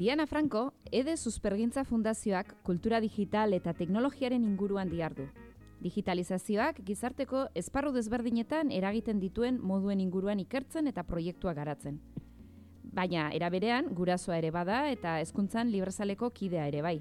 Diana 0.00 0.26
Franco, 0.26 0.72
Ede 0.90 1.18
Suspergintza 1.18 1.84
Fundazioak 1.84 2.54
kultura 2.64 3.02
digital 3.04 3.52
eta 3.52 3.74
teknologiaren 3.76 4.46
inguruan 4.48 4.88
diardu. 4.88 5.26
Digitalizazioak 5.80 6.82
gizarteko 6.84 7.46
esparru 7.56 7.92
desberdinetan 7.94 8.70
eragiten 8.70 9.20
dituen 9.20 9.60
moduen 9.64 10.00
inguruan 10.00 10.40
ikertzen 10.42 10.90
eta 10.90 11.06
proiektua 11.08 11.54
garatzen. 11.56 12.00
Baina, 12.92 13.30
eraberean, 13.32 13.88
gurasoa 13.94 14.36
ere 14.36 14.50
bada 14.50 14.82
eta 14.90 15.18
hezkuntzan 15.22 15.70
librazaleko 15.70 16.30
kidea 16.36 16.66
ere 16.68 16.82
bai. 16.82 16.98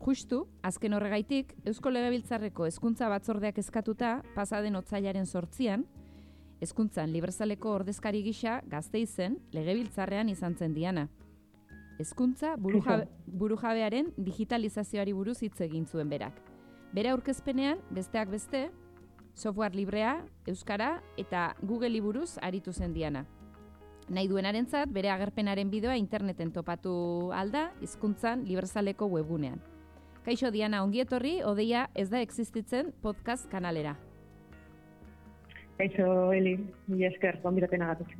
Justu, 0.00 0.46
azken 0.64 0.96
horregaitik, 0.96 1.54
Eusko 1.68 1.92
Legebiltzarreko 1.92 2.66
hezkuntza 2.66 3.08
batzordeak 3.12 3.58
eskatuta, 3.60 4.22
pasaden 4.34 4.76
otzailaren 4.76 5.26
sortzian, 5.26 5.84
hezkuntzan 6.60 7.12
librazaleko 7.12 7.74
ordezkari 7.78 8.22
gisa 8.24 8.60
gazte 8.68 9.00
izen 9.00 9.38
Legebiltzarrean 9.56 10.28
izan 10.28 10.56
zen 10.56 10.76
diana. 10.76 11.08
Hezkuntza 12.00 12.54
burujabe, 12.56 13.08
burujabearen 13.26 14.12
digitalizazioari 14.16 15.12
buruz 15.12 15.42
hitz 15.42 15.60
egin 15.68 15.86
zuen 15.86 16.08
berak. 16.08 16.49
Bere 16.90 17.12
aurkezpenean, 17.12 17.78
besteak 17.94 18.30
beste, 18.32 18.64
software 19.34 19.76
librea, 19.78 20.24
euskara 20.50 20.96
eta 21.16 21.54
Google 21.62 22.00
buruz 22.02 22.32
aritu 22.42 22.72
zen 22.72 22.92
diana. 22.94 23.26
Nahi 24.10 24.26
duenarentzat 24.26 24.90
bere 24.90 25.12
agerpenaren 25.14 25.70
bideoa 25.70 25.94
interneten 25.96 26.50
topatu 26.50 27.30
alda, 27.30 27.68
hizkuntzan 27.80 28.42
librazaleko 28.48 29.06
webunean. 29.06 29.60
Kaixo 30.24 30.50
Diana 30.50 30.82
ongietorri, 30.82 31.44
odeia 31.46 31.86
ez 31.94 32.08
da 32.10 32.20
existitzen 32.20 32.90
podcast 33.02 33.46
kanalera. 33.48 33.94
Kaixo, 35.78 36.32
Eli, 36.34 36.58
mila 36.88 37.08
esker, 37.08 37.38
gonbiraten 37.44 37.86
agatuk. 37.86 38.10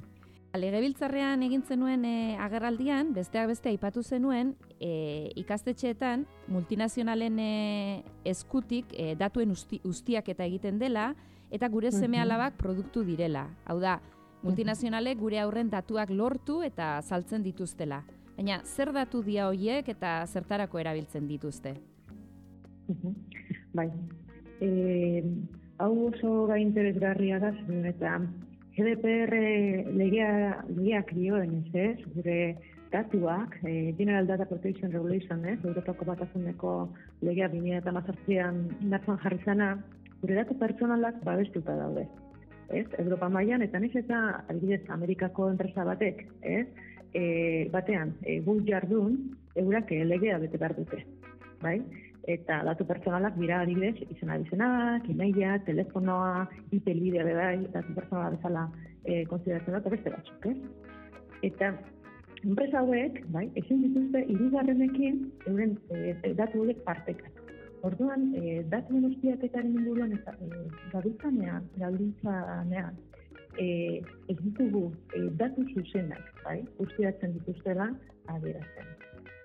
Legebiltzarrean 0.55 1.43
egin 1.43 1.67
zenuen 1.67 2.07
e, 2.07 2.37
agerraldian, 2.41 3.13
besteak 3.15 3.51
beste 3.51 3.69
aipatu 3.69 4.03
zenuen, 4.03 4.55
e, 4.81 5.31
ikastetxeetan 5.39 6.25
multinazionalen 6.49 7.39
e, 7.39 7.51
eskutik 8.25 8.95
e, 8.97 9.15
datuen 9.21 9.53
usti, 9.53 9.81
ustiak 9.85 10.33
eta 10.33 10.47
egiten 10.49 10.81
dela, 10.81 11.13
eta 11.51 11.69
gure 11.69 11.93
seme 11.93 12.21
alabak 12.23 12.57
produktu 12.57 13.05
direla. 13.05 13.47
Hau 13.67 13.79
da, 13.83 13.99
multinazionalek 14.43 15.19
gure 15.21 15.41
aurren 15.43 15.71
datuak 15.71 16.11
lortu 16.11 16.63
eta 16.65 16.97
saltzen 17.03 17.45
dituztela. 17.45 18.03
Baina, 18.37 18.63
zer 18.65 18.93
datu 18.97 19.21
dia 19.23 19.51
hoiek 19.51 19.89
eta 19.93 20.25
zertarako 20.27 20.81
erabiltzen 20.81 21.27
dituzte? 21.29 21.75
Bai, 23.77 23.91
e, 24.65 25.23
hau 25.79 25.93
oso 26.09 26.47
gai 26.49 26.63
interesgarria 26.63 27.39
da, 27.43 27.53
eta 27.91 28.17
GDPR 28.77 29.35
legea, 29.99 30.33
legeak 30.71 31.13
dioen 31.19 31.59
ez, 31.75 31.99
gure 32.15 32.41
datuak, 32.91 33.59
eh, 33.65 33.95
General 33.97 34.27
Data 34.27 34.47
Protection 34.47 34.93
Regulation, 34.93 35.45
ez, 35.45 35.59
Europako 35.65 36.05
batasuneko 36.05 36.73
legea 37.23 37.49
bine 37.49 37.77
eta 37.79 37.93
mazartzean 37.93 38.67
indartzen 38.81 39.19
jarri 39.23 39.39
zana, 39.45 39.71
gure 40.21 40.35
datu 40.35 40.59
pertsonalak 40.59 41.23
babestuta 41.25 41.77
daude. 41.77 42.07
Ez, 42.69 42.87
Europa 42.99 43.29
mailan 43.29 43.63
eta 43.63 43.79
nez 43.79 43.95
eta 43.95 44.45
adibidez 44.49 44.83
Amerikako 44.91 45.49
enpresa 45.51 45.85
batek, 45.85 46.27
ez, 46.43 46.67
e, 47.15 47.69
batean, 47.73 48.15
e, 48.23 48.41
gu 48.47 48.61
jardun, 48.67 49.17
eurak 49.57 49.91
legea 49.91 50.39
bete 50.39 50.59
behar 50.59 50.77
dute. 50.77 51.05
Bai? 51.61 51.81
eta 52.29 52.61
datu 52.67 52.85
pertsonalak 52.85 53.37
dira 53.41 53.63
adibidez 53.65 54.05
izena 54.13 54.37
bizenak, 54.43 55.09
emaila, 55.09 55.57
telefonoa, 55.67 56.47
IP 56.71 56.85
bidea 56.93 57.25
bai, 57.25 57.67
datu 57.73 57.95
pertsonala 57.97 58.35
bezala 58.37 58.67
eh 59.05 59.25
konsideratzen 59.25 59.73
da 59.73 59.81
beste 59.81 60.11
batzuk, 60.11 60.47
eh? 60.47 60.57
Eta 61.49 61.73
enpresa 62.47 62.81
hauek, 62.81 63.21
bai, 63.35 63.47
ezin 63.61 63.83
dituzte 63.85 64.25
hirugarrenekin 64.33 65.21
euren 65.51 65.77
e, 65.93 66.33
datu 66.39 66.63
horiek 66.63 66.81
partekatu. 66.87 67.47
Orduan, 67.89 68.27
e, 68.37 68.61
datu 68.73 69.01
guztiaketaren 69.05 69.77
inguruan 69.81 70.13
eta 70.17 70.35
e, 70.45 70.65
gabiltzanean, 70.93 71.69
gabiltzanean, 71.81 72.99
e, 73.59 73.69
ez 74.29 74.39
ditugu 74.41 74.87
e, 75.17 75.27
datu 75.41 75.65
zuzenak, 75.75 76.33
bai, 76.45 76.59
ustiatzen 76.85 77.37
dituztela 77.39 77.91
adierazten, 78.35 78.93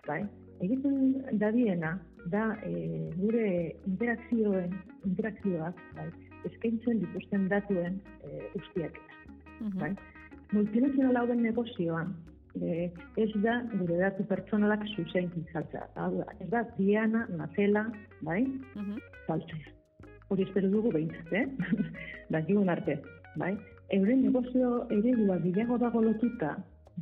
bai. 0.07 0.23
Egiten 0.63 1.39
dadiena, 1.39 1.97
da 2.31 2.45
e, 2.63 2.71
gure 3.19 3.47
interakzioen, 3.89 4.77
interakzioak, 5.07 5.81
bai, 5.97 6.07
eskaintzen 6.47 7.01
dituzten 7.03 7.49
datuen 7.51 7.99
e, 8.23 8.45
ustiak. 8.55 8.99
Mm 9.59 9.67
-hmm. 9.67 9.79
bai? 9.79 9.91
Multinazional 10.53 11.17
hauen 11.17 11.41
negozioan, 11.43 12.13
e, 12.61 12.91
ez 13.17 13.31
da 13.43 13.61
gure 13.73 13.97
datu 13.97 14.25
pertsonalak 14.29 14.85
zuzen 14.95 15.29
kizaltza. 15.33 15.87
Ez 16.39 16.49
da 16.49 16.65
diana, 16.77 17.27
nazela, 17.37 17.87
bai, 18.21 18.43
mm 18.43 18.81
-hmm. 18.81 19.73
Hori 20.27 20.43
espero 20.43 20.69
dugu 20.69 20.91
behintzat, 20.91 21.33
eh? 21.33 21.45
Dakigun 22.33 22.69
arte, 22.69 23.01
bai? 23.37 23.55
Euren 23.93 24.23
negozio 24.25 24.87
eredua 24.89 25.37
bilago 25.43 25.77
dago 25.77 26.01
lotuta, 26.01 26.55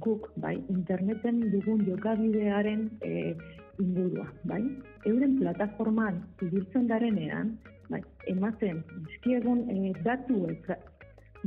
guk, 0.03 0.28
bai, 0.36 0.58
interneten 0.69 1.40
dugun 1.53 1.85
jokabidearen 1.88 2.90
e, 3.02 3.35
ingurua, 3.80 4.28
bai? 4.44 4.62
Euren 5.06 5.38
plataforman 5.40 6.20
ibiltzen 6.41 6.90
garenean, 6.91 7.56
bai, 7.90 8.02
ematen 8.28 8.84
dizkiegun 9.06 9.64
e, 9.72 9.94
datu 10.03 10.41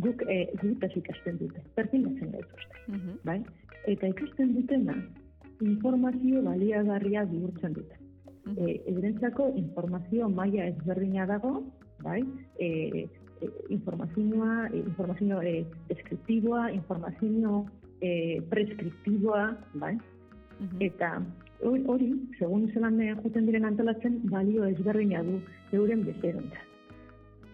guk 0.05 0.25
e, 0.29 0.39
gutaz 0.63 0.93
ikasten 0.97 1.39
dute, 1.43 1.61
pertilatzen 1.77 2.33
gaituzte, 2.33 2.83
mm 2.89 3.21
bai? 3.25 3.41
Eta 3.87 4.09
ikasten 4.11 4.55
dutena, 4.57 4.97
informazio 5.63 6.43
baliagarria 6.43 7.25
bihurtzen 7.31 7.73
dute. 7.73 7.97
Mm 8.47 8.55
-hmm. 8.55 8.81
eurentzako 8.93 9.53
informazio 9.57 10.29
maila 10.29 10.67
ezberdina 10.67 11.27
dago, 11.27 11.63
bai? 12.03 12.23
E, 12.59 12.69
e, 13.41 13.49
informazioa, 13.69 14.69
e, 14.73 14.79
informazio 14.79 15.43
e, 15.43 15.65
deskriptiboa, 15.89 16.71
informazio 16.73 17.67
e, 18.01 18.41
preskriptiboa, 18.51 19.57
bai? 19.75 19.95
Mm 19.95 20.67
-hmm. 20.67 20.87
Eta 20.87 21.23
hori, 21.63 22.09
segun 22.39 22.71
zelan 22.73 22.99
juten 23.23 23.47
diren 23.47 23.65
antolatzen, 23.65 24.21
balio 24.31 24.65
ezberdina 24.65 25.23
du 25.23 25.41
euren 25.73 26.05
bezerontza. 26.05 26.61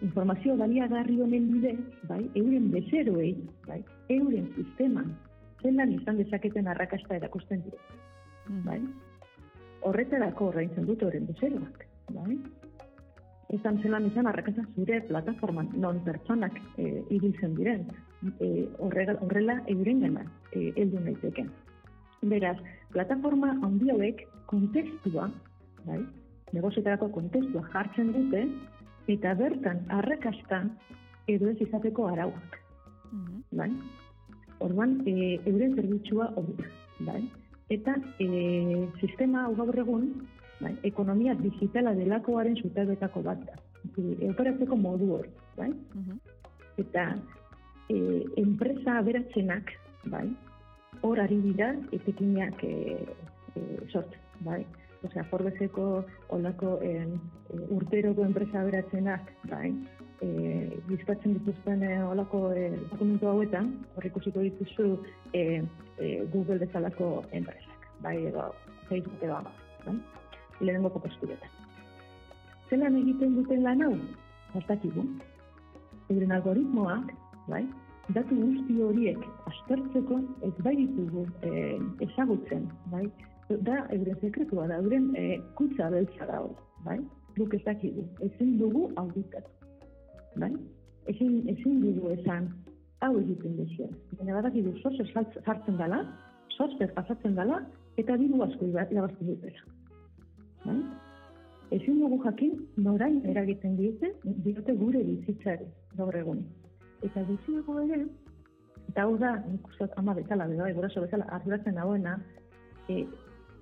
Informazio 0.01 0.57
baliagarri 0.57 1.21
honen 1.21 1.51
bide, 1.51 1.77
bai, 2.09 2.29
euren 2.35 2.71
bezeroei, 2.71 3.35
bai, 3.67 3.83
euren 4.09 4.49
sisteman, 4.55 5.13
zelan 5.63 5.93
izan 5.95 6.19
dezaketen 6.19 6.67
arrakasta 6.67 7.15
erakusten 7.15 7.63
dira. 7.65 7.79
Mm. 8.49 8.61
Bai? 8.67 8.79
Horretarako 9.87 10.51
horreintzen 10.51 10.85
dut 10.87 11.03
euren 11.07 11.25
bezeroak. 11.29 11.85
Bai? 12.11 12.37
Ezan 13.53 13.79
zelan 13.83 14.07
izan 14.09 14.27
arrakasta 14.27 14.63
zure 14.75 15.01
plataforman, 15.09 15.69
non 15.77 15.99
pertsonak 16.05 16.55
e, 16.81 17.03
ibiltzen 17.13 17.53
diren, 17.57 17.85
e, 18.39 18.49
horrela 18.79 19.59
euren 19.75 20.01
gana 20.05 20.23
e, 20.51 20.71
eldu 20.75 21.03
naiteken. 21.03 21.51
Beraz, 22.31 22.57
plataforma 22.95 23.51
handi 23.67 23.91
hauek 23.91 24.23
kontestua, 24.49 25.27
bai, 25.85 25.99
negozietarako 26.55 27.11
kontestua 27.13 27.65
jartzen 27.73 28.13
dute, 28.15 28.45
eta 29.11 29.35
bertan 29.35 29.83
arrakastan 29.99 30.71
edo 31.27 31.51
ez 31.51 31.59
izateko 31.67 32.07
arauak. 32.13 32.59
Mm 33.11 33.43
bai? 33.53 33.69
Orduan, 34.63 35.01
e, 35.05 35.39
euren 35.49 35.75
zerbitzua 35.75 36.29
hori, 36.39 36.55
bai? 37.03 37.21
Eta 37.73 37.95
e, 38.21 38.27
sistema 39.01 39.45
hau 39.47 39.55
gaur 39.59 39.79
egun, 39.83 40.07
bai, 40.61 40.73
ekonomia 40.87 41.35
digitala 41.39 41.93
delakoaren 41.97 42.55
zutabetako 42.61 43.23
bat 43.25 43.43
da. 43.47 43.57
E, 43.97 44.29
operatzeko 44.29 44.77
modu 44.79 45.09
hori, 45.17 45.33
bai? 45.57 45.71
Mhm. 45.71 46.21
Eta 46.85 47.09
e, 47.89 47.97
enpresa 48.43 48.99
aberatzenak, 49.01 49.73
bai, 50.13 50.27
hor 51.01 51.19
ari 51.19 51.41
dira 51.43 51.73
etekinak 51.91 52.63
e, 52.63 52.73
e, 53.55 53.65
sortzen, 53.91 54.23
bai? 54.47 54.63
Osea, 55.03 55.25
Forbeseko 55.27 55.87
olako 56.31 56.77
e, 56.81 56.93
urteroko 57.75 58.23
enpresa 58.23 58.63
beratzenak, 58.63 59.33
bai? 59.51 59.73
E, 60.23 60.79
bizkatzen 60.87 61.33
dituzten 61.37 61.81
e, 61.83 61.93
olako 62.05 62.39
e, 62.55 62.69
dokumentu 62.91 63.27
hauetan, 63.27 63.71
hor 63.95 64.05
ikusiko 64.07 64.43
dituzu 64.45 64.85
e, 65.33 65.41
e, 65.97 66.11
Google 66.31 66.59
bezalako 66.61 67.09
enpresak, 67.31 67.87
bai? 68.05 68.15
Edo 68.29 68.45
Facebook 68.89 69.23
edo 69.25 69.35
Amazon, 69.41 69.73
bai? 69.85 69.97
Lehenengo 70.61 71.01
posturetan. 71.05 71.49
Zelan 72.69 72.95
egiten 73.01 73.35
duten 73.39 73.63
lan 73.65 73.83
hau? 73.83 73.93
Zartakigu. 74.53 75.03
Euren 76.13 76.31
algoritmoak, 76.37 77.11
bai? 77.49 77.65
Datu 78.15 78.35
guzti 78.35 78.79
horiek 78.83 79.27
aztertzeko 79.49 80.21
ez 80.47 80.53
bai 80.63 80.75
ditugu 80.79 81.25
e, 81.49 81.51
ezagutzen, 82.07 82.69
bai? 82.93 83.03
Da, 83.49 83.81
euren 83.95 84.15
sekretua 84.21 84.69
da, 84.71 84.79
euren 84.79 85.11
e, 85.19 85.41
kutsa 85.59 85.89
beltza 85.91 86.29
da 86.31 86.39
hori, 86.45 86.55
bai? 86.87 86.97
Guk 87.35 87.53
ez 87.57 87.63
dakigu, 87.65 88.05
ezin 88.27 88.57
dugu 88.59 88.87
auditatu, 89.01 89.62
bai? 90.35 90.51
Ezin, 91.11 91.41
ezin 91.51 91.79
dugu 91.83 92.11
esan 92.15 92.49
hau 93.03 93.13
egiten 93.19 93.57
duzien. 93.59 93.95
Baina 94.17 94.37
badakigu 94.39 94.73
sosez 94.81 95.09
jartzen 95.13 95.79
dela, 95.79 96.03
sosez 96.57 96.89
pasatzen 96.95 97.35
dela, 97.39 97.59
eta 97.97 98.17
diru 98.17 98.41
asko 98.45 98.69
irabazten 98.71 99.27
dutela. 99.27 99.65
Bai? 100.65 100.77
Ezin 101.77 101.99
dugu 101.99 102.19
jakin 102.23 102.57
norain 102.85 103.21
eragiten 103.33 103.75
diote, 103.79 104.13
diote 104.45 104.75
gure 104.79 105.03
bizitzari 105.09 105.67
gaur 105.97 106.15
egun. 106.15 106.43
Eta 107.03 107.23
gutxiago 107.27 107.79
ere, 107.83 108.05
eta 108.91 109.05
hau 109.07 109.17
da, 109.19 109.35
nik 109.49 109.67
uste 109.71 109.89
ama 109.99 110.15
bezala, 110.15 110.47
beda, 110.47 110.69
egoraso 110.71 111.03
bezala, 111.03 111.27
arduratzen 111.37 111.79
dagoena, 111.79 112.17
e, 112.87 113.03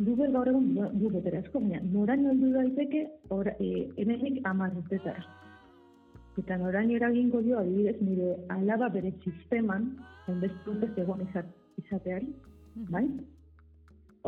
Google 0.02 0.32
gaur 0.34 0.50
egun 0.50 0.72
du 0.98 1.10
betera 1.14 1.42
asko, 1.44 1.60
baina 1.62 1.82
noraino 1.94 2.34
heldu 2.34 2.52
daiteke 2.56 3.06
ora, 3.30 3.54
e, 3.60 3.88
hemenik 3.98 4.42
amar 4.50 4.74
urtetara. 4.78 5.41
Eta 6.40 6.58
noraino 6.58 6.96
eragingo 6.96 7.42
dio 7.44 7.60
adibidez 7.60 7.98
nire 8.02 8.36
alaba 8.56 8.88
bere 8.90 9.12
sisteman, 9.24 9.90
enbestu 10.32 10.72
urtez 10.72 10.92
egon 11.04 11.26
izat, 11.28 11.48
izateari, 11.84 12.30
bai? 12.94 13.04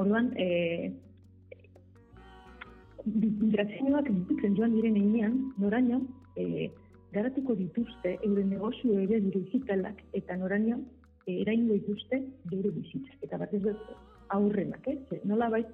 Orduan, 0.02 0.32
e, 0.36 0.92
migrazioak 3.06 4.10
ditzen 4.30 4.58
joan 4.58 4.76
diren 4.76 5.00
einean, 5.00 5.38
noraino, 5.64 6.02
e, 6.36 6.70
garatuko 7.14 7.56
dituzte 7.56 8.18
euren 8.28 8.50
negozio 8.50 9.00
ere 9.00 9.20
digitalak 9.24 10.02
eta 10.20 10.38
noraino 10.42 10.80
e, 11.28 11.40
eraingo 11.42 11.78
dituzte 11.80 12.20
bere 12.52 12.72
bizitzak. 12.76 13.20
Eta 13.28 13.40
bat 13.40 13.54
ez 13.54 13.64
aurrenak, 14.34 14.88
eh? 14.88 15.22
nola 15.30 15.50
bait, 15.54 15.70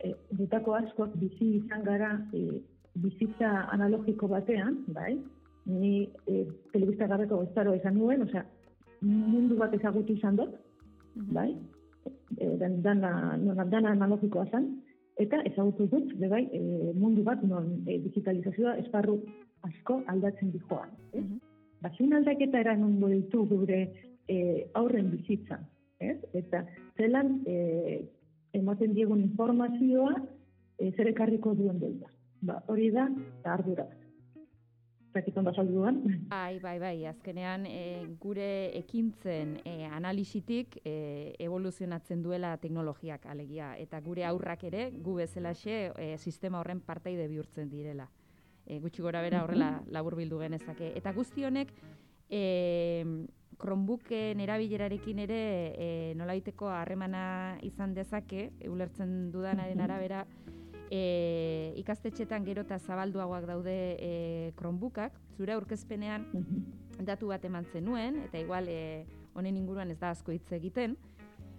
e, 0.00 0.14
dutako 0.38 0.76
askoak 0.80 1.16
bizi 1.20 1.56
izan 1.58 1.84
gara 1.84 2.12
e, 2.32 2.60
bizitza 3.04 3.50
analogiko 3.74 4.28
batean, 4.30 4.84
bai? 4.96 5.16
Ni 5.66 6.08
e, 6.28 6.44
telebista 6.72 7.06
gabeko 7.08 7.40
goztaro 7.40 7.74
izan 7.74 7.96
nuen, 7.96 8.22
osea, 8.26 8.44
mundu 9.04 9.56
bat 9.56 9.74
ezagutu 9.74 10.12
izan 10.12 10.36
dut, 10.36 10.56
bai? 11.32 11.50
E, 12.36 12.56
dan, 12.60 12.80
dana, 12.84 13.36
non, 13.40 13.62
dana 13.70 13.94
analogikoa 13.96 14.44
zen, 14.50 14.68
eta 15.20 15.40
ezagutu 15.48 15.86
dut, 15.92 16.12
bai, 16.28 16.44
e, 16.52 16.60
mundu 16.98 17.24
bat 17.24 17.42
non 17.48 17.70
e, 17.86 17.98
digitalizazioa 18.04 18.76
esparru 18.82 19.20
asko 19.64 20.02
aldatzen 20.12 20.52
dijoan. 20.52 20.90
Eh? 21.12 21.20
Mm 21.20 21.38
-hmm. 21.80 22.14
aldaketa 22.16 22.60
eran 22.60 22.84
ondo 22.84 23.08
ditu 23.08 23.46
gure 23.46 23.80
e, 24.28 24.66
aurren 24.74 25.10
bizitza. 25.10 25.58
Ez? 25.98 26.18
Eta 26.32 26.66
zelan 26.96 27.40
e, 27.46 28.04
ematen 28.52 28.94
diegun 28.94 29.20
informazioa 29.20 30.14
e, 30.78 30.92
zer 30.92 31.08
ekarriko 31.08 31.54
duen 31.54 31.78
delta. 31.78 32.08
Ba, 32.40 32.62
hori 32.66 32.90
da, 32.90 33.08
eta 33.40 33.88
ardura. 35.14 35.22
Zakiton 35.22 35.44
basalduan. 35.44 36.02
Bai, 36.28 36.58
bai, 36.60 36.78
bai, 36.78 37.06
azkenean 37.06 37.66
e, 37.66 38.06
gure 38.20 38.76
ekintzen 38.78 39.60
e, 39.64 39.86
analisitik 39.86 40.80
e, 40.84 41.34
evoluzionatzen 41.38 42.22
duela 42.22 42.56
teknologiak 42.56 43.26
alegia. 43.26 43.76
Eta 43.78 44.00
gure 44.00 44.24
aurrak 44.24 44.64
ere, 44.64 44.90
gu 44.90 45.14
bezalaxe 45.14 45.92
e, 45.96 46.18
sistema 46.18 46.60
horren 46.60 46.80
parteide 46.80 47.28
bihurtzen 47.28 47.70
direla 47.70 48.08
e, 48.66 48.80
gutxi 48.80 49.02
gora 49.02 49.22
bera 49.22 49.44
horrela 49.44 49.82
labur 49.94 50.16
bildu 50.16 50.38
genezake. 50.40 50.92
Eta 50.96 51.12
guzti 51.12 51.44
honek, 51.44 51.72
e, 52.28 53.04
Chromebooken 53.54 54.40
erabilerarekin 54.42 55.20
ere 55.22 55.40
e, 55.78 55.88
nolaiteko 56.18 56.68
harremana 56.74 57.56
izan 57.62 57.94
dezake, 57.94 58.50
ulertzen 58.68 59.30
dudanaren 59.30 59.80
arabera, 59.86 60.24
e, 60.90 61.72
ikastetxetan 61.80 62.44
gero 62.44 62.64
eta 62.66 62.78
zabalduagoak 62.78 63.46
daude 63.48 63.74
e, 63.98 64.52
Chromebookak, 64.58 65.16
zure 65.36 65.54
aurkezpenean 65.54 66.26
datu 67.00 67.32
bat 67.32 67.44
eman 67.44 67.66
zenuen, 67.72 68.20
eta 68.28 68.38
igual 68.38 68.68
e, 68.68 69.04
honen 69.34 69.56
inguruan 69.56 69.90
ez 69.90 69.98
da 69.98 70.12
asko 70.14 70.32
hitz 70.32 70.52
egiten, 70.56 70.96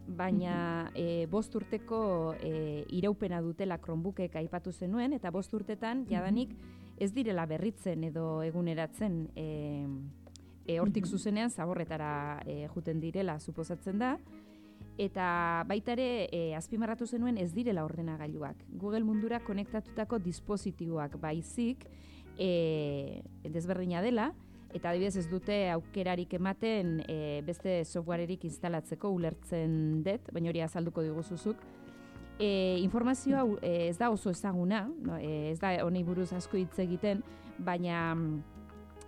baina 0.08 0.92
e, 0.94 1.26
bost 1.32 1.56
urteko 1.58 2.36
e, 2.40 2.86
iraupena 2.94 3.42
dutela 3.42 3.80
Chromebookek 3.82 4.36
aipatu 4.42 4.72
zenuen, 4.72 5.14
eta 5.18 5.32
bost 5.32 5.54
urtetan 5.54 6.06
jadanik 6.10 6.54
ez 7.00 7.12
direla 7.12 7.46
berritzen 7.50 8.06
edo 8.08 8.42
eguneratzen 8.46 9.26
e, 9.36 9.48
e, 10.66 10.80
hortik 10.80 11.08
zuzenean 11.08 11.52
zaborretara 11.52 12.42
e, 12.46 12.66
juten 12.74 13.02
direla. 13.02 13.40
Suposatzen 13.40 14.00
da, 14.00 14.16
eta 14.98 15.64
baita 15.68 15.94
ere 15.96 16.28
e, 16.32 16.42
azpimarratu 16.56 17.08
zenuen 17.08 17.38
ez 17.38 17.52
direla 17.54 17.84
ordenagailuak. 17.86 18.64
Google 18.70 19.04
mundura 19.04 19.42
konektatutako 19.44 20.20
dispositiboak 20.24 21.20
baizik 21.22 21.86
e, 22.38 23.22
desberdina 23.44 24.02
dela, 24.02 24.32
eta 24.76 24.92
adibidez 24.92 25.18
ez 25.22 25.30
dute 25.32 25.58
aukerarik 25.72 26.34
ematen 26.36 27.00
e, 27.08 27.42
beste 27.48 27.82
softwarerik 27.86 28.44
instalatzeko 28.48 29.12
ulertzen 29.16 30.04
dut, 30.04 30.32
baina 30.36 30.52
hori 30.52 30.64
azalduko 30.66 31.04
diguzuzuk, 31.06 31.64
E, 32.36 32.80
informazioa 32.84 33.46
e, 33.62 33.88
ez 33.88 33.98
da 33.98 34.10
oso 34.12 34.30
ezaguna, 34.30 34.90
no, 35.00 35.16
e, 35.16 35.54
ez 35.54 35.60
da 35.62 35.70
honi 35.86 36.02
buruz 36.04 36.34
asko 36.36 36.60
hitz 36.60 36.76
egiten, 36.84 37.22
baina 37.64 38.12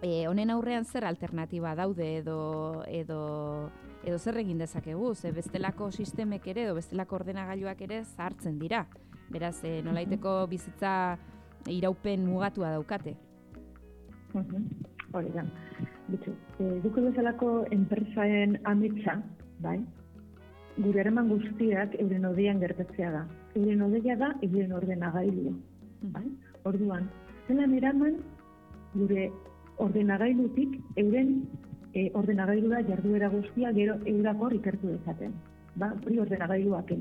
e, 0.01 0.27
honen 0.27 0.49
aurrean 0.53 0.85
zer 0.85 1.05
alternatiba 1.05 1.75
daude 1.75 2.17
edo 2.17 2.83
edo 2.87 3.69
edo 4.07 4.19
zer 4.19 4.37
egin 4.37 4.57
dezakegu, 4.61 5.13
ze 5.15 5.31
bestelako 5.31 5.91
sistemek 5.91 6.47
ere 6.47 6.63
edo 6.67 6.75
bestelako 6.75 7.17
ordenagailuak 7.21 7.81
ere 7.81 8.03
zartzen 8.05 8.59
dira. 8.59 8.85
Beraz, 9.29 9.57
e, 9.63 9.81
nolaiteko 9.83 10.45
bizitza 10.47 11.17
iraupen 11.67 12.25
mugatua 12.25 12.71
daukate. 12.77 13.17
Hori 15.11 15.31
da. 15.33 15.43
Bitu, 16.07 16.31
e, 16.59 16.69
duko 16.83 17.03
bezalako 17.09 17.49
enpresaen 17.75 18.59
amitza, 18.63 19.17
bai, 19.59 19.81
gure 20.77 21.01
eraman 21.01 21.27
guztiak 21.33 21.97
euren 21.99 22.29
odian 22.29 22.61
gertatzea 22.63 23.11
da. 23.11 23.25
Euren 23.57 23.81
odeia 23.89 24.15
da, 24.15 24.31
euren 24.45 24.73
ordenagailu. 24.77 25.51
Mm. 25.51 26.11
Bai? 26.13 26.25
Orduan, 26.69 27.09
zelan 27.47 27.73
eraman 27.75 28.19
gure 28.93 29.31
ordenagailutik 29.83 30.79
euren 30.95 31.31
e, 31.93 32.09
ordenagailu 32.13 32.69
da 32.69 32.81
jarduera 32.89 33.29
guztia 33.29 33.71
gero 33.73 33.97
eurakor 34.05 34.53
ikertu 34.53 34.93
dezaten. 34.95 35.33
Ba, 35.75 35.93
hori 36.05 36.19
ordenagailuak 36.19 36.91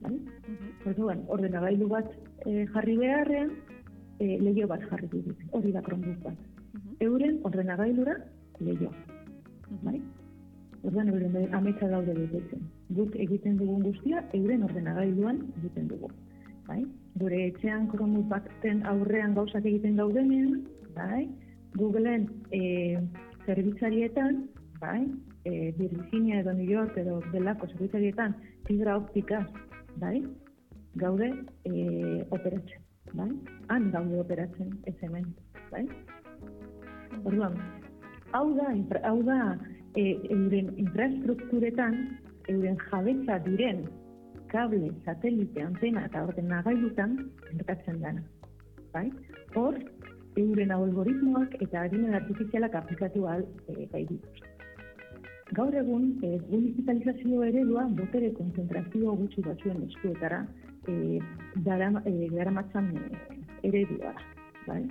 Bai? 0.00 0.14
Mm 0.14 0.66
Orduan, 0.88 1.24
ordenagailu 1.34 1.88
bat 1.90 2.06
e, 2.46 2.66
jarri 2.72 2.94
beharrean, 2.96 3.50
e, 4.20 4.38
lehio 4.40 4.68
bat 4.70 4.84
jarri 4.90 5.08
dut. 5.10 5.42
Hori 5.50 5.72
da 5.72 5.82
kronbuk 5.82 6.22
bat. 6.22 6.38
Euren 7.04 7.40
ordenagailura 7.44 8.14
lehio. 8.60 8.92
Bai? 9.82 9.98
Orduan, 10.84 11.10
euren 11.12 11.54
ametsa 11.58 11.90
daude 11.90 12.14
betetzen. 12.14 12.62
Guk 12.94 13.16
egiten 13.26 13.58
dugun 13.58 13.82
guztia, 13.82 14.22
euren 14.38 14.62
ordenagailuan 14.70 15.42
egiten 15.58 15.88
dugu. 15.92 16.10
Bai? 16.68 16.84
Gure 17.18 17.42
etxean 17.48 17.88
kromu 17.90 18.22
baten 18.30 18.84
aurrean 18.86 19.34
gauzak 19.34 19.66
egiten 19.66 19.96
daudenean, 19.96 20.62
bai? 20.98 21.28
Googleen 21.78 22.26
e, 22.50 22.98
zerbitzarietan, 23.46 24.44
bai? 24.80 25.06
E, 25.44 25.72
Virginia 25.78 26.40
edo 26.42 26.52
New 26.52 26.68
York 26.68 26.96
edo 26.98 27.20
belako 27.32 27.70
zerbitzarietan 27.72 28.36
fibra 28.66 28.98
optika, 28.98 29.44
bai? 30.02 30.22
Gaude 31.00 31.30
e, 31.64 31.72
operatzen, 32.34 32.84
bai? 33.14 33.30
Han 33.72 33.90
gaude 33.94 34.20
operatzen 34.24 34.74
ez 34.90 34.96
hemen, 35.02 35.30
bai? 35.70 35.84
Orduan, 37.24 37.56
hau 38.36 38.46
da, 38.56 38.72
hau 39.08 39.18
da, 39.26 39.40
e, 39.96 40.10
euren 40.34 40.74
infrastrukturetan, 40.76 41.96
euren 42.48 42.76
jabetza 42.88 43.38
diren 43.46 43.86
kable, 44.48 44.90
satelite, 45.04 45.62
antena 45.62 46.06
eta 46.08 46.24
ordenagailutan 46.24 47.16
gertatzen 47.50 48.00
dana. 48.04 48.22
Bai? 48.94 49.08
Hor, 49.54 49.76
euren 50.42 50.70
algoritmoak 50.70 51.56
eta 51.64 51.82
adinen 51.86 52.14
artifizialak 52.20 52.74
aplikatu 52.80 53.26
al 53.26 53.44
e, 53.68 53.86
gai 53.92 54.04
dituzte. 54.10 54.54
gaur 55.56 55.74
egun, 55.80 56.08
e, 56.22 56.38
digitalizazio 56.50 57.42
eredua 57.44 57.86
botere 58.00 58.32
konzentrazio 58.36 59.14
gutxi 59.20 59.44
batzuen 59.46 59.84
eskuetara 59.86 60.42
e, 60.86 61.20
dara, 61.68 61.88
e, 62.04 62.28
garamatzan 62.34 62.90
e, 62.96 63.20
eredua. 63.70 64.12
Bai? 64.66 64.82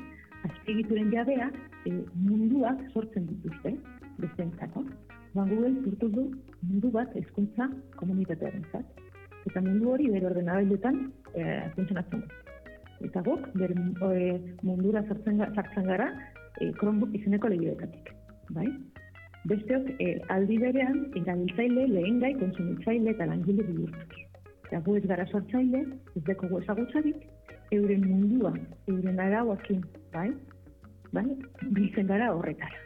Azpigituren 0.49 1.11
jabea 1.13 1.51
e, 1.85 1.93
munduak 2.25 2.81
sortzen 2.93 3.29
dituzte, 3.29 3.75
bestentzako. 4.17 4.83
Ban 5.35 5.49
Google 5.53 5.83
zurtu 5.83 6.09
du 6.17 6.25
mundu 6.63 6.91
bat 6.97 7.13
hezkuntza 7.21 7.69
komunitatearen 8.01 8.65
zat. 8.71 9.05
Eta 9.45 9.61
mundu 9.61 9.93
hori 9.93 10.09
bere 10.09 10.31
ordenagailuetan 10.33 11.01
e, 11.35 11.43
funtzionatzen 11.75 12.25
du. 12.25 12.46
Eta 13.05 13.21
guk, 13.21 13.47
bere 13.53 13.75
e, 14.09 14.37
mundura 14.65 15.03
sartzen, 15.05 15.41
sartzen 15.53 15.89
gara, 15.89 16.07
e, 16.57 16.71
Chromebook 16.79 17.13
izeneko 17.19 17.51
lehietatik. 17.53 18.09
Bai? 18.55 18.67
Besteok, 19.47 19.91
e, 20.01 20.15
aldi 20.33 20.57
berean, 20.63 21.03
erabiltzaile, 21.19 21.85
lehen 21.93 22.19
gai, 22.23 22.33
konsumitzaile 22.41 23.13
eta 23.13 23.29
langile 23.29 23.65
bihurtuz. 23.69 24.23
Eta 24.67 24.81
gu 24.83 24.97
ez 24.99 25.05
gara 25.07 25.27
sortzaile, 25.29 25.83
ez 26.17 26.23
deko 26.27 26.49
gu 26.51 26.61
ezagutzarik, 26.63 27.23
euren 27.77 28.03
mundua, 28.09 28.53
euren 28.89 29.21
arauakin, 29.27 29.85
bai? 30.15 30.29
Bai? 31.13 31.27
Biltzen 31.77 32.09
gara 32.09 32.33
horretara. 32.33 32.83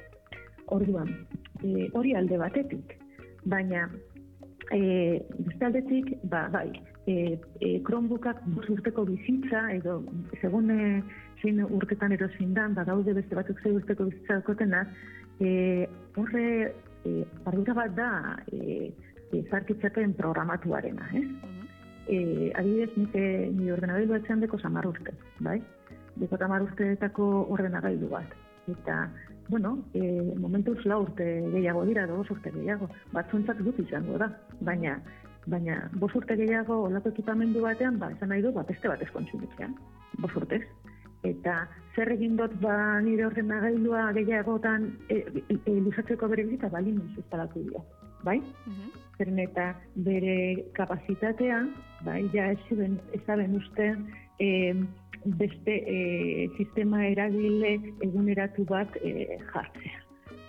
Orduan, 0.76 1.10
e, 1.64 1.88
hori 1.98 2.14
alde 2.20 2.38
batetik, 2.42 2.98
baina 3.50 3.88
e, 4.72 4.82
beste 5.40 5.66
aldetik, 5.66 6.14
ba, 6.30 6.46
bai, 6.54 6.70
e, 7.06 7.40
e, 7.60 7.82
Chromebookak 7.84 8.42
urteko 8.70 9.06
bizitza, 9.06 9.66
edo 9.74 10.02
segun 10.42 10.70
e, 10.70 11.02
zein 11.42 11.62
urtetan 11.66 12.14
erosin 12.14 12.54
dan, 12.54 12.76
ba, 12.78 12.86
gaude 12.86 13.16
beste 13.18 13.38
batzuk 13.38 13.62
zein 13.64 13.80
urteko 13.80 14.10
bizitza 14.10 14.40
dakotenak, 14.42 14.92
e, 15.40 15.88
horre 16.16 16.46
e, 17.06 17.24
ardura 17.50 17.78
bat 17.78 17.96
da 17.98 18.12
e, 18.52 18.92
e, 19.32 19.44
zarkitzapen 19.50 20.14
programatuarena? 20.20 21.10
Eh? 21.16 21.26
adibidez, 22.12 22.90
nik 22.98 23.14
ni 23.56 23.70
ordenagailu 23.72 24.18
atzean 24.18 24.42
deko 24.44 24.58
samar 24.60 24.84
urte, 24.90 25.14
bai? 25.40 25.62
Deko 26.20 26.36
tamar 26.42 26.66
urteetako 26.66 27.28
ordenagailu 27.56 28.10
bat. 28.12 28.34
Eta, 28.68 29.06
bueno, 29.48 29.78
e, 29.94 30.02
momentu 30.36 30.76
la 30.84 30.98
urte 31.00 31.24
gehiago 31.54 31.86
dira, 31.86 32.08
dos 32.08 32.30
urte 32.30 32.52
gehiago. 32.52 32.90
Batzuntzak 33.14 33.62
dut 33.64 33.80
izango 33.80 34.18
da, 34.20 34.28
baina 34.60 34.98
baina 35.48 35.90
bos 35.94 36.14
urte 36.16 36.36
gehiago 36.38 36.84
olako 36.88 37.10
ekipamendu 37.10 37.62
batean, 37.62 37.98
ba, 38.00 38.12
esan 38.12 38.30
nahi 38.30 38.42
du, 38.42 38.52
ba, 38.52 38.64
beste 38.68 38.88
bat 38.88 39.02
eskontsumitzea, 39.02 39.70
bos 40.20 40.36
urtez 40.36 40.64
eta 41.28 41.56
zer 41.96 42.12
egin 42.16 42.38
dut 42.38 42.54
ba 42.62 42.76
nire 43.06 43.26
ordenagailua 43.28 44.08
gehiagotan 44.18 44.88
e, 45.10 45.20
e, 45.20 45.58
e, 45.66 45.76
luzatzeko 45.86 46.30
bere 46.32 46.48
bizita 46.48 46.70
balin 46.74 47.02
instalatu 47.18 47.64
dira. 47.68 47.84
Bai? 48.24 48.40
Uh 48.68 48.90
Zeren 49.22 49.38
eta 49.38 49.68
bere 50.02 50.36
kapazitatea, 50.74 51.60
bai, 52.06 52.24
ja 52.34 52.48
ez 52.50 52.78
ezaben 53.14 53.54
uste 53.60 53.92
e, 54.40 54.74
beste 55.26 55.76
e, 55.96 56.48
sistema 56.58 57.04
eragile 57.06 57.76
eguneratu 58.02 58.66
bat 58.66 58.98
e, 59.04 59.38
jartzea. 59.54 60.01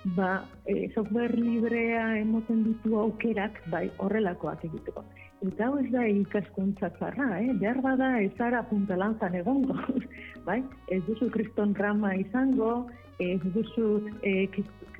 Ba, 0.04 0.44
e, 0.66 0.90
software 0.94 1.36
librea 1.38 2.18
emoten 2.18 2.64
ditu 2.66 2.96
aukerak, 2.98 3.60
bai, 3.70 3.84
horrelakoak 4.02 4.64
egiteko. 4.66 5.04
Eta 5.46 5.68
hau 5.68 5.78
ez 5.78 5.88
da 5.90 6.02
ikaskuntza 6.06 6.90
txarra, 6.96 7.28
eh? 7.38 7.52
behar 7.60 7.78
bada 7.82 8.08
ez 8.22 8.34
ara 8.42 8.64
puntalantzan 8.66 9.34
egongo. 9.38 9.78
bai? 10.48 10.58
Ez 10.90 11.02
duzu 11.06 11.30
kriston 11.34 11.74
rama 11.78 12.12
izango, 12.18 12.72
ez 13.22 13.40
duzu 13.54 13.88
eh, 14.22 14.46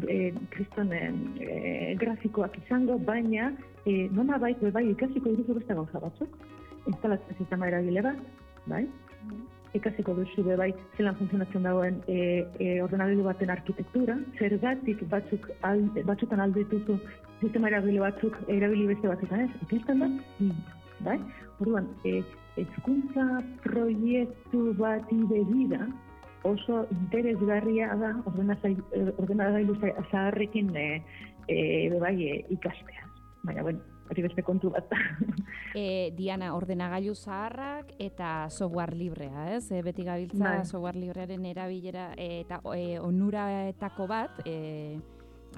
eh 0.09 0.35
kristonen 0.55 1.21
eh, 1.41 1.95
grafikoak 1.99 2.59
izango, 2.65 2.99
baina 2.99 3.53
eh, 3.87 4.09
nona 4.11 4.39
bai, 4.39 4.55
bai 4.75 4.85
ikasiko 4.91 5.35
duzu 5.39 5.59
beste 5.59 5.79
gauza 5.79 6.03
batzuk, 6.07 6.39
instalatzen 6.91 7.39
sistema 7.39 7.71
eragile 7.71 8.03
bat, 8.07 8.23
bai? 8.67 8.87
Ikasiko 9.79 10.15
duzu 10.19 10.45
be 10.45 10.57
bai 10.61 10.71
zelan 10.99 11.17
funtzionatzen 11.17 11.65
dagoen 11.65 12.01
e, 12.07 12.17
e, 12.61 12.67
ordenagailu 12.85 13.25
baten 13.25 13.53
arkitektura, 13.55 14.19
zergatik 14.39 15.05
batzuk 15.13 15.49
alde, 15.69 16.05
batzutan 16.09 16.43
alde 16.45 16.65
dituzu 16.65 16.99
sistema 17.41 17.71
erabili 17.73 18.03
batzuk 18.03 18.37
erabili 18.53 18.87
beste 18.93 19.09
batzutan 19.09 19.47
ez, 19.47 19.51
ikusten 19.67 20.05
da, 20.05 20.11
hmm. 20.39 20.63
bai? 21.09 21.19
Orduan, 21.61 21.89
e, 22.05 22.21
ezkuntza 22.61 23.27
proiektu 23.65 24.73
bati 24.79 25.23
begira 25.31 25.87
oso 26.45 26.83
interesgarria 26.99 27.95
da 27.97 28.13
ordenagailu 28.27 29.79
zaharrekin 30.11 30.75
e, 30.77 30.87
e, 31.49 31.59
bai, 32.03 32.17
e, 32.29 32.45
ikastea. 32.59 33.09
Baina, 33.43 33.63
bueno, 33.63 33.92
hori 34.13 34.25
beste 34.27 34.45
kontu 34.47 34.71
bat. 34.73 34.93
e, 35.75 36.13
Diana, 36.17 36.53
ordenagailu 36.57 37.15
zaharrak 37.15 37.95
eta 38.03 38.51
software 38.51 38.97
librea, 38.97 39.49
ez? 39.57 39.65
E, 39.73 39.83
beti 39.83 40.07
gabiltza 40.07 40.45
bai. 40.45 40.67
software 40.67 41.01
librearen 41.01 41.49
erabilera 41.49 42.13
e, 42.17 42.45
eta 42.45 42.61
e, 42.77 42.99
onuraetako 43.01 44.07
bat, 44.11 44.43
e, 44.47 45.01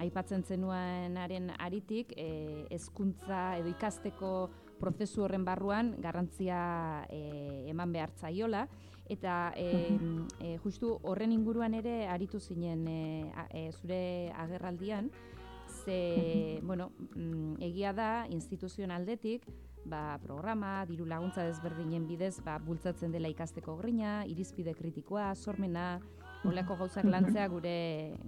aipatzen 0.02 0.42
zenuenaren 0.42 1.52
aritik, 1.58 2.14
e, 2.16 2.66
ezkuntza 2.75 3.58
edo 3.61 3.70
ikasteko 3.70 4.32
prozesu 4.80 5.23
horren 5.25 5.44
barruan 5.46 5.94
garrantzia 6.02 7.06
e, 7.11 7.70
eman 7.70 7.92
behar 7.94 8.11
zaiola, 8.18 8.66
eta 9.11 9.52
e, 9.56 9.68
e, 10.40 10.56
justu 10.64 10.94
horren 11.04 11.32
inguruan 11.32 11.75
ere 11.76 12.06
aritu 12.08 12.40
zinen 12.40 12.87
e, 12.88 13.00
e, 13.52 13.68
zure 13.73 14.32
agerraldian, 14.40 15.11
ze, 15.85 16.61
bueno, 16.69 16.91
mm, 17.14 17.61
egia 17.62 17.93
da, 17.93 18.26
instituzioen 18.31 18.91
aldetik, 18.91 19.47
ba, 19.85 20.19
programa, 20.23 20.85
diru 20.88 21.07
laguntza 21.07 21.45
desberdinen 21.45 22.07
bidez, 22.09 22.38
ba, 22.45 22.59
bultzatzen 22.59 23.12
dela 23.12 23.29
ikasteko 23.29 23.76
grina, 23.76 24.23
irizpide 24.26 24.75
kritikoa, 24.75 25.35
sormena, 25.35 26.00
Olako 26.45 26.76
gauzak 26.76 27.07
lantzea 27.09 27.47
gure 27.49 27.75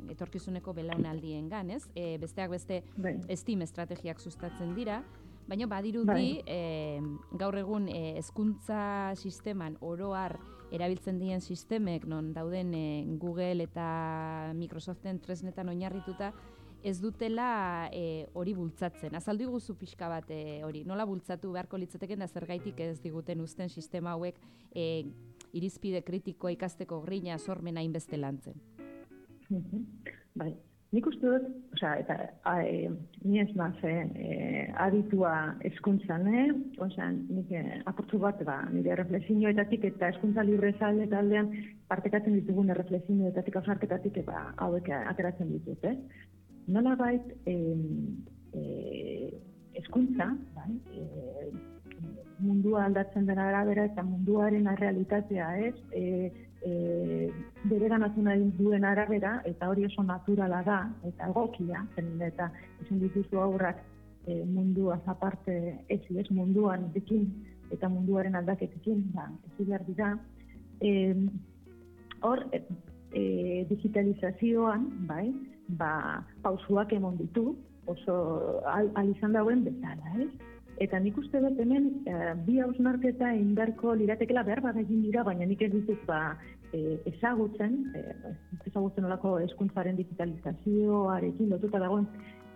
etorkizuneko 0.09 0.73
belaunaldien 0.77 1.51
gan, 1.53 1.69
ez? 1.75 1.83
E, 1.93 2.17
besteak 2.17 2.49
beste 2.55 2.79
bai. 2.97 3.19
estim 3.29 3.61
estrategiak 3.61 4.23
sustatzen 4.23 4.73
dira, 4.77 5.03
baina 5.47 5.69
badirudi 5.71 6.09
bai. 6.09 6.43
e, 6.47 7.01
gaur 7.39 7.59
egun 7.61 7.89
e, 7.93 8.17
hezkuntza 8.19 9.15
sisteman 9.17 9.77
oroar 9.81 10.39
erabiltzen 10.75 11.21
dien 11.21 11.41
sistemek 11.41 12.07
non 12.11 12.33
dauden 12.35 12.73
e, 12.75 12.87
Google 13.21 13.69
eta 13.69 14.53
Microsoften 14.59 15.21
tresnetan 15.23 15.69
oinarrituta 15.71 16.33
ez 16.87 17.01
dutela 17.03 17.89
e, 17.93 18.29
hori 18.39 18.55
bultzatzen. 18.55 19.17
Azaldu 19.19 19.49
guzu 19.51 19.75
pixka 19.79 20.07
bat 20.13 20.31
e, 20.31 20.63
hori, 20.63 20.85
nola 20.87 21.07
bultzatu 21.09 21.51
beharko 21.57 21.81
litzateken 21.83 22.23
da 22.23 22.29
zergaitik 22.31 22.79
ez 22.85 23.01
diguten 23.03 23.43
uzten 23.43 23.73
sistema 23.73 24.15
hauek 24.15 24.39
e, 24.71 24.87
irizpide 25.59 26.05
kritikoa 26.07 26.55
ikasteko 26.55 27.01
grina 27.03 27.41
sormena 27.43 27.83
inbeste 27.83 28.21
lantzen. 28.21 28.63
Bai, 30.39 30.53
nik 30.95 31.07
uste 31.11 31.27
dut, 31.27 31.47
oza, 31.75 31.97
eta 32.05 32.17
e, 32.63 32.91
ni 33.25 33.41
ez 33.43 33.49
maz, 33.59 33.75
e, 33.83 34.67
aditua 34.87 35.33
eskuntzan, 35.67 36.29
eh? 36.31 36.47
Oza, 36.87 37.11
nik 37.17 37.51
e, 37.51 37.65
aportu 37.91 38.21
bat, 38.23 38.43
ba, 38.47 38.61
nire 38.71 38.95
reflexioetatik 39.03 39.89
eta 39.91 40.13
eskuntza 40.15 40.47
libre 40.47 40.71
zalde 40.79 41.09
taldean 41.11 41.51
partekatzen 41.91 42.39
ditugun 42.39 42.71
reflexioetatik, 42.79 43.59
ausarketatik, 43.59 44.23
ba, 44.31 44.53
hauek 44.63 44.91
ateratzen 45.01 45.51
ditut, 45.57 45.91
eh? 45.91 45.97
Nola 46.67 46.95
bait 46.97 47.23
eh, 47.47 47.77
eh, 48.53 49.31
eskuntza, 49.75 50.31
bai, 50.55 50.73
eh, 50.93 51.51
mundua 52.39 52.85
aldatzen 52.85 53.27
dena 53.27 53.49
arabera 53.49 53.87
eta 53.89 54.03
munduaren 54.03 54.69
realitatea 54.77 55.49
ez, 55.69 55.75
eh, 55.93 56.33
eh, 56.67 57.33
bere 57.65 57.89
nahi 57.99 58.51
duen 58.59 58.85
arabera, 58.85 59.41
eta 59.45 59.69
hori 59.69 59.85
oso 59.85 60.03
naturala 60.03 60.63
da, 60.63 60.81
eta 61.05 61.29
egokia, 61.29 61.87
eta 61.97 62.51
izan 62.83 63.01
dituzu 63.01 63.39
aurrak 63.39 63.83
e, 64.27 64.45
mundua 64.45 65.01
zaparte 65.05 65.85
ez, 65.89 66.01
ez 66.11 66.27
munduan 66.31 66.91
dikin, 66.95 67.29
eta 67.71 67.89
munduaren 67.89 68.35
aldaketekin, 68.35 69.05
ba, 69.15 69.29
ez 69.47 69.67
behar 69.67 69.85
dira. 69.87 70.13
E, 70.81 71.15
hor, 72.27 72.43
e, 73.13 73.65
digitalizazioan, 73.71 74.89
bai, 75.09 75.31
ba, 75.69 76.25
pausuak 76.43 76.93
emon 76.93 77.17
ditu, 77.19 77.57
oso 77.87 78.63
al, 78.67 78.91
izan 79.15 79.35
dauen 79.37 79.65
bezala, 79.65 80.13
ez? 80.23 80.31
Eta 80.83 80.99
nik 81.01 81.17
uste 81.17 81.41
dut 81.41 81.61
hemen 81.63 81.87
e, 82.05 82.17
bi 82.45 82.59
hausnarketa 82.61 83.31
indarko 83.39 83.95
liratekela 83.97 84.43
behar 84.45 84.61
bat 84.65 84.77
egin 84.83 85.07
dira, 85.07 85.23
baina 85.25 85.47
nik 85.49 85.63
ez 85.65 85.71
ditut 85.73 86.03
ba, 86.09 86.37
e, 86.77 86.99
ezagutzen, 87.13 87.79
e, 87.97 88.35
ezagutzen 88.69 89.09
olako 89.09 89.39
eskuntzaren 89.47 89.97
digitalizazioarekin 89.97 91.49
lotuta 91.55 91.81
dagoen 91.81 92.05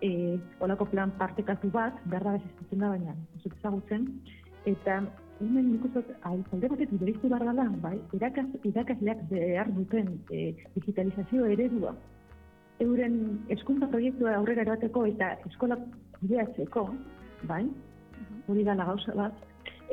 e, 0.05 0.37
olako 0.61 0.85
plan 0.93 1.15
partekatu 1.17 1.71
bat, 1.73 1.97
behar 2.05 2.27
da 2.27 2.37
bezitzen 2.37 2.85
da, 2.85 2.93
baina 2.93 3.17
ez 3.39 3.51
ezagutzen. 3.55 4.05
Eta 4.69 5.01
hemen 5.41 5.71
nik 5.71 5.89
uste 5.89 6.05
alde 6.29 6.61
batetik 6.61 6.93
beriztu 7.01 7.33
behar 7.33 7.47
dela, 7.49 7.69
bai, 7.81 7.97
irakasleak 8.13 9.25
behar 9.33 9.73
duten 9.79 10.19
e, 10.29 10.51
digitalizazio 10.77 11.49
eredua 11.57 11.97
euren 12.81 13.15
hezkuntza 13.53 13.87
proiektua 13.91 14.35
aurrera 14.39 14.65
erateko 14.65 15.05
eta 15.09 15.33
eskola 15.49 15.77
kudeatzeko, 16.19 16.85
bai, 17.49 17.63
hori 18.49 18.65
da 18.67 18.75
gauza 18.79 19.15
bat, 19.17 19.37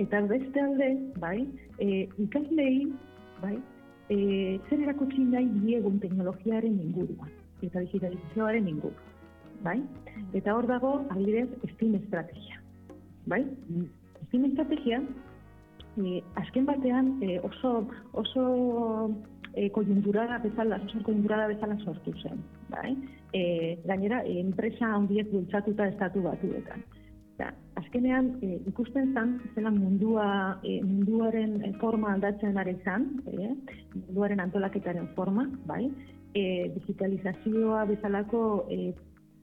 eta 0.00 0.22
beste 0.30 0.62
alde, 0.62 0.88
bai, 1.22 1.38
e, 1.78 2.06
ikaslei, 2.24 2.88
bai, 3.42 3.56
e, 4.08 4.18
zer 4.68 4.82
erakutsi 4.86 5.24
nahi 5.28 5.48
diegun 5.64 6.00
teknologiaren 6.04 6.80
inguruan, 6.88 7.32
eta 7.62 7.84
digitalizazioaren 7.84 8.68
inguruan, 8.72 9.14
bai? 9.64 9.78
Eta 10.38 10.54
hor 10.54 10.68
dago, 10.70 10.92
adibidez, 11.14 11.48
STEAM 11.74 11.96
estrategia, 12.02 12.62
bai? 13.26 13.42
STEAM 14.28 14.46
estrategia, 14.52 15.02
e, 15.98 16.20
azken 16.40 16.68
batean 16.68 17.16
e, 17.22 17.40
oso, 17.50 17.74
oso 18.12 18.46
e, 19.54 19.68
kojunturada 19.74 20.38
bezala, 20.44 20.80
oso 20.86 21.02
kojunturada 21.02 21.48
bezala 21.50 21.78
sortu 21.84 22.14
zen, 22.22 22.40
bai? 22.70 22.94
E, 23.32 23.78
gainera, 23.84 24.22
enpresa 24.24 24.94
handiek 24.96 25.30
bultzatuta 25.32 25.88
estatu 25.92 26.22
batuetan. 26.24 26.84
Eta, 27.38 27.52
azkenean, 27.78 28.32
e, 28.42 28.56
ikusten 28.66 29.12
zen, 29.14 29.36
zela 29.54 29.70
mundua, 29.70 30.28
e, 30.66 30.80
munduaren 30.82 31.60
forma 31.80 32.14
aldatzen 32.14 32.58
ari 32.58 32.74
zen, 32.84 33.10
e, 33.30 33.52
munduaren 33.94 34.40
antolaketaren 34.42 35.06
forma, 35.14 35.46
bai? 35.66 35.84
E, 36.34 36.42
digitalizazioa 36.74 37.84
bezalako 37.92 38.42
e, 38.74 38.92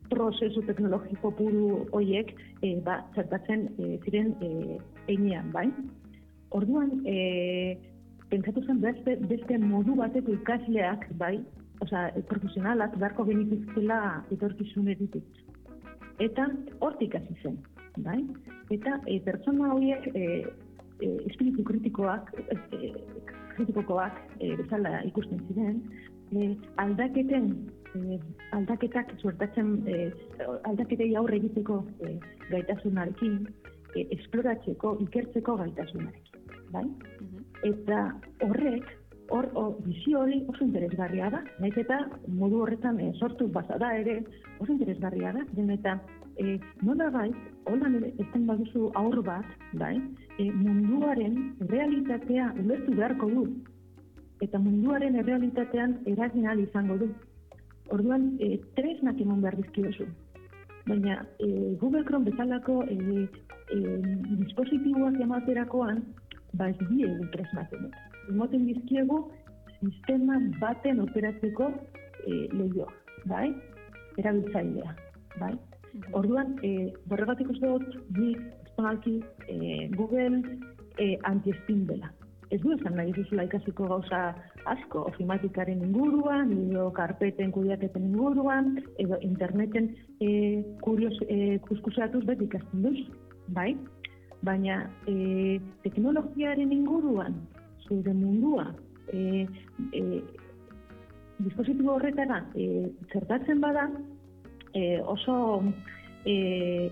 prozesu 0.09 0.61
teknologiko 0.67 1.31
puru 1.37 1.85
hoiek 1.95 2.33
e, 2.61 2.75
ba, 2.85 2.99
zertatzen 3.15 3.69
e, 3.79 3.95
ziren 4.03 4.33
e, 4.41 4.79
einean, 5.15 5.51
bai? 5.55 5.69
Orduan, 6.55 6.99
e, 7.07 7.77
pentsatu 8.29 8.63
zen 8.65 8.81
beste, 8.83 9.15
beste 9.29 9.57
modu 9.61 9.95
bateko 9.97 10.35
ikasleak, 10.35 11.07
bai, 11.19 11.37
osea, 11.85 12.11
profesionalak 12.29 12.97
beharko 12.99 13.25
genituzkela 13.29 13.99
etorkizun 14.35 14.89
editik. 14.93 15.41
Eta 16.23 16.47
hortik 16.85 17.15
hasi 17.17 17.35
zen, 17.43 17.57
bai? 18.05 18.21
Eta 18.73 18.99
e, 19.05 19.19
pertsona 19.25 19.73
horiek 19.73 20.07
e, 20.13 20.25
e, 21.03 21.09
espiritu 21.29 21.65
kritikoak, 21.67 22.31
e, 22.71 22.91
kritikokoak 23.55 24.19
e, 24.39 24.55
bezala 24.61 25.01
ikusten 25.09 25.43
ziren, 25.49 25.81
e, 26.31 26.53
aldaketen 26.83 27.51
e, 27.95 28.19
aldaketak 28.57 29.13
suertatzen 29.19 29.75
e, 29.91 30.09
aldaketei 30.63 31.11
aurre 31.19 31.41
egiteko 31.41 31.81
e, 31.99 32.15
gaitasunarekin, 32.51 33.41
e, 33.95 34.07
esploratzeko, 34.17 34.95
ikertzeko 35.07 35.57
gaitasunarekin, 35.63 36.45
bai? 36.71 36.85
Eta 37.67 38.05
horrek, 38.45 38.87
hor, 39.29 39.49
bizio 39.85 40.21
hori 40.21 40.43
oso 40.47 40.63
interesgarria 40.65 41.29
da, 41.33 41.41
nahiz 41.59 41.77
eta 41.77 41.99
modu 42.27 42.61
horretan 42.63 42.99
e, 42.99 43.11
sortu 43.19 43.47
bazada 43.47 43.93
ere 43.97 44.19
oso 44.59 44.71
interesgarria 44.71 45.31
da, 45.33 45.43
den 45.53 45.71
eta 45.75 45.97
e, 46.37 46.57
nola 46.81 47.09
bai, 47.13 47.29
holan 47.71 47.97
ezten 48.11 48.45
baduzu 48.47 48.91
aur 49.01 49.21
bat, 49.23 49.47
bai, 49.73 49.95
e, 50.37 50.49
munduaren 50.51 51.55
realitatea 51.71 52.51
ulertu 52.63 52.97
beharko 52.97 53.29
du, 53.31 53.45
eta 54.41 54.59
munduaren 54.59 55.15
errealitatean 55.21 55.99
eragin 56.11 56.47
izango 56.67 56.97
du. 57.03 57.09
Orduan, 57.95 58.33
e, 58.41 58.57
tresnak 58.77 59.19
eman 59.21 59.41
behar 59.41 59.57
dizkiozu. 59.61 60.07
Baina, 60.85 61.25
e, 61.39 61.75
Google 61.81 62.03
Chrome 62.05 62.31
bezalako 62.31 62.83
e, 62.83 62.97
e, 63.73 63.79
dispositiboak 64.41 65.21
ematerakoan, 65.21 66.03
ba 66.53 66.69
ez 66.69 66.77
die 66.89 67.07
egun 67.07 67.31
tresnak 67.33 67.73
eman. 67.73 67.93
Emoten 68.31 68.65
dizkiegu, 68.69 69.21
sistema 69.79 70.39
baten 70.59 71.01
operatzeko 71.03 71.69
e, 72.25 72.47
lehioa, 72.53 72.91
bai? 73.31 73.49
Erabiltzailea, 74.17 74.95
bai? 75.39 75.53
Orduan, 76.17 76.57
e, 76.63 76.91
borregatik 77.11 77.49
uste 77.55 77.71
dut, 77.71 77.97
nik, 78.17 78.41
estonalki, 78.67 79.17
e, 79.47 79.87
Google 79.95 80.43
e, 80.97 81.15
anti-spin 81.23 81.85
dela 81.89 82.11
ez 82.51 82.61
du 82.61 82.73
esan 82.75 82.95
nahi 82.97 83.13
duzula 83.15 83.45
ikasiko 83.47 83.87
gauza 83.89 84.19
asko, 84.71 85.05
ofimatikaren 85.11 85.83
inguruan, 85.87 86.51
edo 86.69 86.87
karpeten 86.97 87.51
kudiaketen 87.55 88.07
inguruan, 88.11 88.75
edo 89.01 89.19
interneten 89.21 89.91
e, 90.19 90.29
kurios 90.85 91.17
e, 91.27 91.57
kuskuseatuz 91.67 92.23
beti 92.29 92.49
ikasten 92.49 92.85
duz, 92.85 92.97
bai? 93.57 93.73
Baina 94.45 94.83
e, 95.09 95.59
teknologiaren 95.83 96.73
inguruan, 96.75 97.39
zure 97.87 98.13
mundua, 98.13 98.73
e, 99.13 99.47
e, 99.91 100.23
dispositibo 101.37 101.95
horretara 101.95 102.45
e, 102.55 102.91
zertatzen 103.11 103.61
bada, 103.61 103.89
e, 104.73 104.99
oso 105.01 105.63
e, 106.25 106.91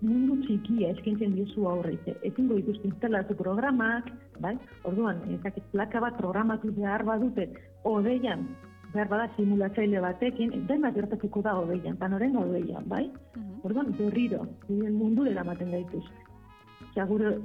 mundu 0.00 0.38
txikia 0.46 0.94
eskintzen 0.94 1.34
diezu 1.36 1.66
aurreite. 1.68 2.16
Ezin 2.24 2.50
ikusten 2.56 2.92
instalatu 2.92 3.36
programak, 3.36 4.08
bai? 4.40 4.56
Orduan, 4.88 5.20
ezakit 5.36 5.66
plaka 5.74 6.00
bat 6.00 6.16
programatu 6.18 6.72
behar 6.76 7.04
badute, 7.04 7.50
odeian, 7.84 8.46
behar 8.94 9.10
bada 9.12 9.28
simulatzaile 9.36 10.00
batekin, 10.02 10.54
dena 10.68 10.90
gertatuko 10.96 11.42
da 11.44 11.56
odeian, 11.60 11.98
panoren 12.00 12.36
odeian, 12.36 12.88
bai? 12.88 13.06
Mhm. 13.36 13.60
Orduan, 13.68 13.92
berriro, 13.98 14.46
mundu 14.68 15.24
dela 15.28 15.44
maten 15.44 15.70
Osea, 16.90 17.04
gure, 17.06 17.36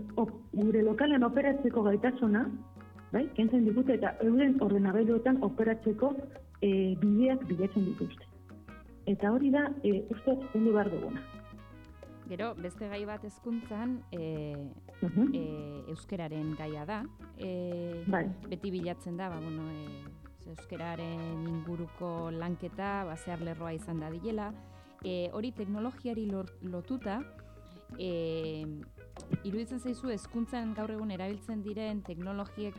gure 0.54 0.82
lokalen 0.82 1.24
operatzeko 1.24 1.84
gaitasuna, 1.86 2.48
bai? 3.12 3.28
Kentzen 3.38 3.66
digute 3.68 3.94
eta 3.94 4.16
euren 4.26 4.58
ordenagailuetan 4.66 5.38
operatzeko 5.46 6.16
e, 6.62 6.96
bideak 7.02 7.46
bilatzen 7.52 7.86
dituzte. 7.92 8.26
Eta 9.06 9.30
hori 9.32 9.52
da, 9.54 9.68
e, 9.86 10.00
uste, 10.10 10.34
zendu 10.52 10.74
behar 10.74 10.90
duguna. 10.90 11.22
Gero, 12.26 12.56
beste 12.58 12.90
gai 12.90 13.04
bat 13.06 13.24
ezkuntzan, 13.28 14.00
e, 14.10 14.58
e, 15.06 15.44
euskeraren 15.94 16.56
gaia 16.58 16.88
da. 16.90 17.04
E, 17.38 18.02
bai. 18.10 18.26
Beti 18.50 18.74
bilatzen 18.74 19.22
da, 19.22 19.30
ba, 19.30 19.38
bueno, 19.44 19.70
e, 19.70 20.50
euskeraren 20.50 21.46
inguruko 21.52 22.32
lanketa, 22.34 23.04
ba, 23.06 23.14
zehar 23.22 23.46
lerroa 23.46 23.76
izan 23.78 24.02
da 24.02 24.10
diela. 24.10 24.50
E, 25.06 25.30
hori 25.38 25.54
teknologiari 25.54 26.26
lotuta, 26.66 27.20
e, 28.00 28.66
iruditzen 29.46 29.80
zaizu 29.80 30.10
ezkuntzan 30.14 30.74
gaur 30.78 30.92
egun 30.96 31.12
erabiltzen 31.14 31.62
diren 31.66 32.02
teknologiek 32.06 32.78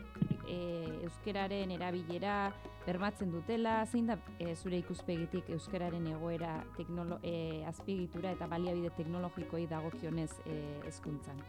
e, 0.49 0.59
euskeraren 1.07 1.71
erabilera 1.75 2.37
bermatzen 2.87 3.33
dutela, 3.35 3.81
zein 3.87 4.11
da 4.11 4.19
e, 4.39 4.55
zure 4.55 4.79
ikuspegitik 4.83 5.51
euskararen 5.57 6.07
egoera 6.13 6.59
teknolo, 6.77 7.19
e, 7.23 7.65
azpiegitura 7.71 8.35
eta 8.37 8.49
baliabide 8.51 8.93
teknologikoi 8.99 9.67
dagokionez 9.71 10.31
e, 10.45 10.59
ezkuntzan? 10.91 11.43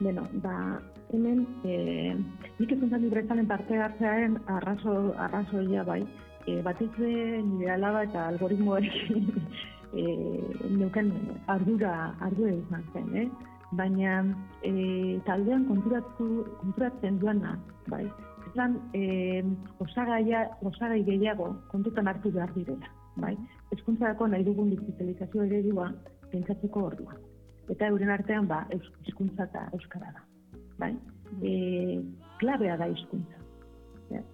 Bueno, 0.00 0.26
ba, 0.42 0.56
hemen, 1.14 1.44
e, 1.64 2.14
nik 2.58 2.74
ezkuntzan 2.76 3.06
librezalen 3.06 3.50
parte 3.50 3.78
hartzearen 3.78 4.40
arrazo, 4.58 4.96
arrazoia 5.28 5.86
bai, 5.86 6.02
e, 6.46 6.60
batez 6.62 6.90
nire 6.98 7.70
alaba 7.76 8.02
eta 8.08 8.26
algoritmoarekin 8.32 9.30
e, 9.96 10.04
neuken 10.70 11.10
ardura, 11.46 12.14
ardura 12.20 12.52
izan 12.54 12.84
zen, 12.92 13.10
eh? 13.22 13.28
baina 13.74 14.20
e, 14.62 15.18
taldean 15.26 15.66
konturatu, 15.68 16.28
konturatzen 16.60 17.18
duena, 17.22 17.56
bai, 17.90 18.04
lan 18.54 18.76
e, 18.94 19.42
osagaia, 19.82 20.44
osagai 20.62 21.02
gehiago 21.06 21.50
kontutan 21.72 22.08
hartu 22.10 22.32
behar 22.34 22.52
direla, 22.54 22.90
bai, 23.16 23.34
eskuntzarako 23.76 24.28
nahi 24.30 24.46
dugun 24.46 24.70
digitalizazio 24.74 25.46
eredua 25.48 25.90
pentsatzeko 26.30 26.86
ordua. 26.90 27.18
Eta 27.72 27.88
euren 27.88 28.12
artean, 28.12 28.46
ba, 28.46 28.64
eskuntza 29.08 29.48
eta 29.48 29.66
euskara 29.72 30.12
da, 30.14 30.24
bai, 30.78 30.92
e, 31.42 32.00
klabea 32.42 32.78
da 32.80 32.90
eskuntza. 32.92 33.40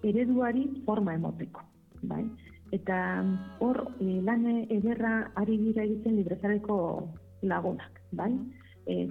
Ereduari 0.05 0.65
forma 0.85 1.15
emoteko, 1.17 1.63
bai, 2.11 2.25
eta 2.71 2.97
hor 3.59 3.83
e, 3.99 4.21
lan 4.25 4.45
ederra 4.69 5.31
ari 5.35 5.57
gira 5.65 5.83
egiten 5.83 6.17
librezareko 6.19 6.77
lagunak, 7.41 8.01
bai, 8.11 8.31
e, 8.85 9.07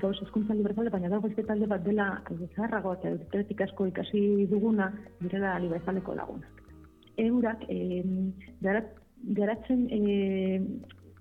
gauz 0.00 0.16
eskuntza 0.22 0.54
liberzale, 0.54 0.90
baina 0.90 1.10
dago 1.12 1.28
ez 1.28 1.46
talde 1.46 1.68
bat 1.70 1.84
dela 1.84 2.08
zaharrago 2.54 2.94
eta 2.98 3.12
euretik 3.12 3.60
asko 3.60 3.86
ikasi 3.90 4.46
duguna 4.50 4.92
direla 5.20 5.58
liberzaleko 5.58 6.14
lagunak. 6.14 6.62
Eurak, 7.20 7.66
e, 7.68 8.02
garatzen 9.36 9.86
e, 9.92 10.60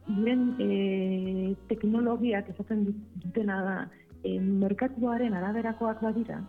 diren 0.08 0.48
e, 0.60 1.56
teknologiak 1.70 2.50
esaten 2.54 2.86
dutena 3.24 3.62
da 3.68 3.78
e, 4.24 4.40
merkatuaren 4.40 5.34
araberakoak 5.38 6.02
badira, 6.02 6.42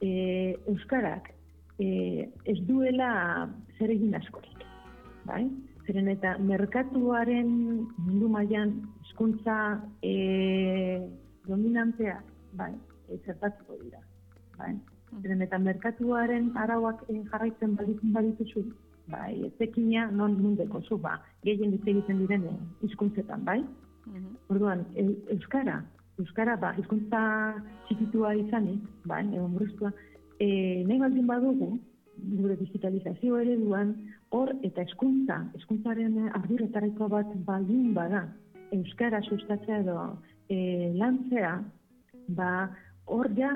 e, 0.00 0.56
Euskarak 0.66 1.32
e, 1.78 2.28
ez 2.44 2.58
duela 2.68 3.48
zer 3.78 3.90
egin 3.90 4.14
askorik. 4.18 4.61
Bai? 5.26 5.42
Zeren 5.86 6.08
eta 6.12 6.36
merkatuaren 6.38 7.50
mundu 7.98 8.28
mailan 8.30 8.74
hizkuntza 9.02 9.56
e, 10.02 10.14
dominanteak, 11.48 12.24
bai, 12.58 12.70
e, 13.08 13.18
zertatuko 13.26 13.78
dira, 13.82 14.02
bai. 14.58 14.72
Mm. 14.74 15.22
Zeren 15.22 15.42
eta 15.46 15.58
merkatuaren 15.58 16.50
arauak 16.64 17.02
e, 17.08 17.18
jarraitzen 17.32 17.74
baditzen 17.78 18.14
badituzu, 18.14 18.64
bai, 19.10 19.32
etekina 19.48 20.06
non 20.10 20.38
nundeko 20.42 20.82
zu, 20.86 20.98
ba, 20.98 21.18
gehien 21.44 21.74
hitz 21.74 21.86
egiten 21.86 22.22
diren 22.22 22.46
eh, 22.50 22.56
hizkuntzetan, 22.86 23.44
bai? 23.44 23.60
Mhm. 24.06 24.30
Orduan, 24.54 24.86
e- 24.94 25.18
euskara, 25.34 25.80
euskara 26.22 26.56
ba, 26.56 26.74
hizkuntza 26.78 27.22
txikitua 27.88 28.34
izanik, 28.38 28.86
bai, 29.04 29.24
edo 29.32 29.48
murriztua, 29.50 29.92
e, 30.38 30.48
nahi 30.86 30.98
baldin 31.02 31.26
badugu, 31.26 31.72
gure 32.38 32.56
digitalizazio 32.60 33.38
ereduan, 33.42 33.96
hor 34.32 34.54
eta 34.64 34.84
hezkuntza, 34.86 35.38
hezkuntzaren 35.58 36.30
arduretariko 36.38 37.08
bat 37.12 37.32
baldin 37.46 37.92
bada, 37.96 38.24
euskara 38.72 39.20
sustatzea 39.28 39.82
edo 39.82 39.96
e, 40.48 40.56
lantzea, 40.96 41.52
ba, 42.38 42.52
hor 43.12 43.28
ja 43.36 43.52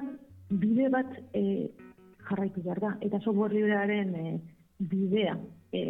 bide 0.50 0.90
bat 0.92 1.16
e, 1.32 1.70
jarraitu 2.28 2.62
behar 2.66 2.82
da. 2.84 2.92
Eta 3.06 3.22
software 3.22 3.56
librearen 3.56 4.12
e, 4.20 4.34
bidea 4.92 5.38
e, 5.72 5.82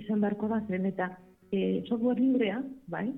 izan 0.00 0.22
beharko 0.22 0.52
da 0.52 0.62
zen, 0.68 0.86
eta 0.92 1.10
e, 1.50 1.82
software 1.88 2.20
librea, 2.20 2.62
bai, 2.86 3.08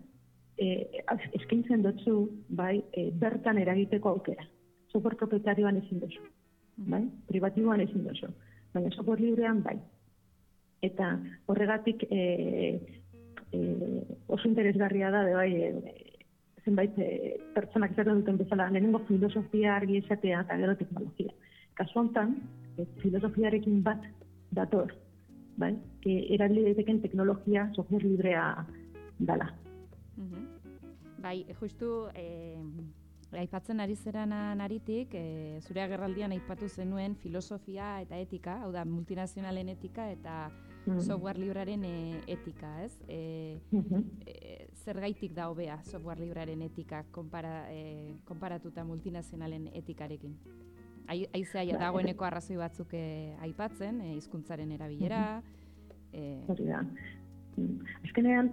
e, 0.56 1.02
eskaintzen 1.38 1.84
dutzu, 1.84 2.16
bai, 2.48 2.78
e, 2.96 3.10
bertan 3.12 3.60
eragiteko 3.60 4.16
aukera. 4.16 4.48
Software 4.92 5.20
proprietarioan 5.20 5.80
ezin 5.84 6.00
duzu, 6.00 6.24
bai, 6.88 7.04
privatiboan 7.28 7.84
ezin 7.84 8.08
duzu. 8.08 8.32
Baina 8.72 8.92
software 8.96 9.20
librean, 9.20 9.60
bai. 9.64 9.76
Eta 10.82 11.12
horregatik 11.46 12.04
e, 12.10 12.22
e, 13.52 13.60
oso 14.26 14.48
interesgarria 14.48 15.10
da, 15.14 15.22
de 15.24 15.34
bai, 15.34 15.50
e, 15.54 16.22
zenbait 16.64 16.98
e, 16.98 17.38
pertsonak 17.54 17.94
izaten 17.94 18.22
duten 18.22 18.40
bezala, 18.40 18.70
lehenengo 18.70 19.02
filosofia 19.06 19.76
argi 19.76 20.00
esatea 20.02 20.42
eta 20.46 20.58
gero 20.58 20.76
teknologia. 20.80 21.34
Kasu 21.78 22.02
honetan, 22.02 22.36
e, 22.76 22.86
filosofiarekin 23.02 23.82
bat 23.86 24.02
dator, 24.50 24.94
bai? 25.56 25.74
E, 26.04 26.18
erabili 26.34 26.66
daiteken 26.70 27.00
teknologia 27.06 27.68
software 27.76 28.04
librea 28.06 28.66
dala. 29.18 29.52
Mhm. 30.16 30.48
Bai, 31.22 31.46
justu 31.60 32.08
eh, 32.18 32.58
aipatzen 33.38 33.80
ari 33.80 33.94
zerana 33.94 34.54
naritik, 34.58 35.14
eh, 35.14 35.60
zure 35.62 35.84
agerraldian 35.84 36.32
aipatu 36.34 36.68
zenuen 36.68 37.14
filosofia 37.14 38.00
eta 38.02 38.18
etika, 38.18 38.58
hau 38.64 38.72
da 38.74 38.84
multinazionalen 38.84 39.70
etika 39.72 40.10
eta 40.10 40.50
Mm. 40.86 40.98
software 41.00 41.38
librearen 41.38 41.84
eh, 41.84 42.22
etika, 42.26 42.82
ez? 42.84 42.96
Mhm. 43.70 44.00
eh, 44.26 44.66
zergaitik 44.84 45.32
da 45.34 45.46
hobea 45.48 45.76
software 45.84 46.20
librearen 46.20 46.62
etika 46.62 47.04
konpara, 47.10 47.68
eh, 47.72 48.14
konparatuta 48.24 48.84
multinazionalen 48.84 49.68
etikarekin? 49.74 50.34
Ai- 51.06 51.28
Aizea 51.34 51.64
Ba, 51.72 51.78
dagoeneko 51.84 52.24
arrazoi 52.24 52.56
batzuk 52.56 52.94
eh, 52.94 53.36
aipatzen, 53.40 54.00
eh, 54.00 54.14
hizkuntzaren 54.16 54.72
erabilera, 54.72 55.42
eh, 56.12 56.40
Hori 56.48 56.64
da. 56.64 56.82
Mm. 57.56 57.78
Azkenean, 58.04 58.50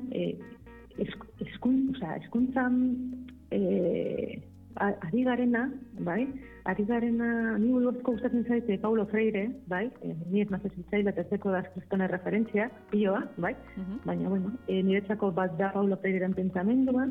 osea, 1.96 2.16
eskuntzan 2.18 3.26
eh, 3.52 4.42
a- 4.76 4.98
ari 5.08 5.24
garena, 5.24 5.72
bai? 6.00 6.28
Ari 6.68 6.84
garena, 6.86 7.58
ni 7.58 7.72
buruzko 7.72 8.14
gustatzen 8.14 8.44
zaite 8.48 8.78
Paulo 8.82 9.06
Freire, 9.08 9.46
bai? 9.68 9.86
Eh, 10.04 10.16
ni 10.32 10.42
ez 10.42 10.50
nazez 10.52 10.72
hitzaila 10.76 11.14
eta 11.14 11.24
zeko 11.30 11.52
da 11.52 11.62
kristone 11.64 12.08
referentzia, 12.12 12.70
pioa, 12.92 13.24
bai? 13.38 13.56
mhm, 13.78 14.02
Baina, 14.06 14.30
bueno, 14.30 14.52
e, 14.68 14.82
niretzako 14.84 15.32
bat 15.32 15.56
da 15.58 15.72
Paulo 15.74 15.98
Freireren 15.98 16.34
pentsamendua, 16.34 17.08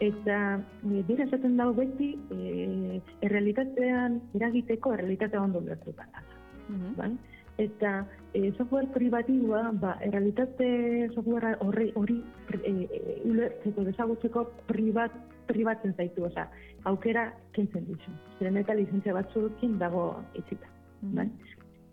eta 0.00 0.38
e, 0.84 1.02
bera 1.08 1.26
esaten 1.26 1.56
dago 1.56 1.74
beti, 1.74 2.14
e, 2.30 3.00
errealitatean 3.26 4.20
eragiteko 4.34 4.94
errealitatea 4.94 5.42
ondo 5.42 5.58
ulertuta 5.58 6.06
da 6.12 6.22
mhm, 6.68 6.94
bai? 6.96 7.12
Eta 7.58 8.06
e, 8.34 8.50
software 8.56 8.90
privatiboa, 8.94 9.70
ba, 9.78 9.94
errealitate 10.02 11.10
software 11.14 11.54
horri 11.62 11.92
hori 11.94 12.18
e, 12.62 12.72
e, 12.82 13.20
ulertzeko, 13.30 13.84
desagutzeko 13.86 14.48
privat, 14.66 15.14
pribatzen 15.48 15.94
zaitu, 15.96 16.24
osea, 16.28 16.46
aukera 16.90 17.26
kentzen 17.56 17.86
dizu. 17.88 18.14
Zeren 18.38 18.56
eta 18.60 18.76
lizentzia 18.78 19.14
batzuekin 19.16 19.78
dago 19.78 20.06
itzita, 20.34 20.70
mhm. 21.02 21.16
bai? 21.18 21.28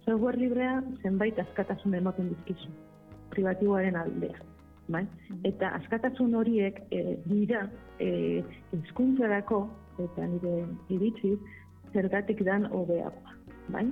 Software 0.05 0.39
librea 0.41 0.79
zenbait 1.03 1.37
askatasun 1.39 1.93
ematen 1.93 2.31
dizkizu, 2.33 2.71
privatiboaren 3.29 3.95
aldea. 3.95 4.39
Bai? 4.91 5.05
Eta 5.47 5.69
askatasun 5.77 6.33
horiek 6.35 6.81
e, 6.91 7.17
dira 7.27 7.67
e, 8.01 8.41
hizkuntzarako 8.75 9.61
eta 10.01 10.25
nire 10.27 10.55
iritziz 10.89 11.37
zergatik 11.93 12.41
dan 12.47 12.65
hobeagoa. 12.71 13.37
Bai? 13.71 13.85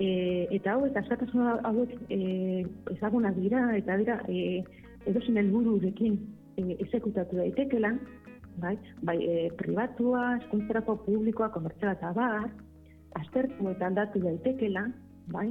E, 0.00 0.08
eta 0.56 0.74
hau, 0.74 0.86
eta 0.88 1.02
askatasun 1.04 1.66
hauek 1.68 1.92
e, 2.10 2.64
ezagunak 2.96 3.36
dira, 3.38 3.68
eta 3.76 3.98
dira 4.00 4.18
e, 4.28 4.62
edozen 5.06 5.38
helbururekin 5.42 6.16
e, 6.56 6.78
ezekutatu 6.86 7.38
daitekela, 7.38 7.92
bai, 8.56 8.76
bai 9.02 9.18
e, 9.24 9.50
pribatua, 9.58 10.38
eskuntzerako 10.42 10.96
publikoa, 11.06 11.50
komertziala 11.54 11.94
eta 11.96 12.12
bar, 12.16 12.50
aztertu 13.20 13.70
eta 13.70 13.88
aldatu 13.88 14.22
daitekela, 14.24 14.86
bai, 15.32 15.48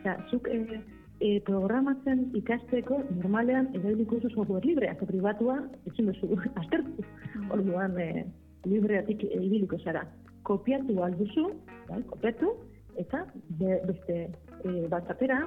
eta 0.00 0.16
zuk 0.30 0.48
e, 0.52 0.80
e, 1.20 1.38
programatzen 1.46 2.28
ikasteko 2.38 3.00
normalean 3.16 3.70
erabiliko 3.74 4.20
duzu 4.20 4.34
software 4.34 4.66
librea, 4.66 4.94
eta 4.96 5.08
pribatua 5.08 5.58
ezin 5.90 6.12
duzu 6.12 6.38
aztertu. 6.62 7.06
Orduan 7.54 7.98
e, 8.00 8.24
libreatik 8.66 9.24
e, 9.28 9.34
ibiliko 9.42 9.80
zara. 9.84 10.06
Kopiatu 10.48 11.02
alduzu, 11.04 11.50
bai, 11.88 12.02
kopiatu, 12.12 12.54
eta 12.98 13.24
be, 13.60 13.80
beste 13.90 14.18
e, 14.64 14.86
batzatera, 14.90 15.42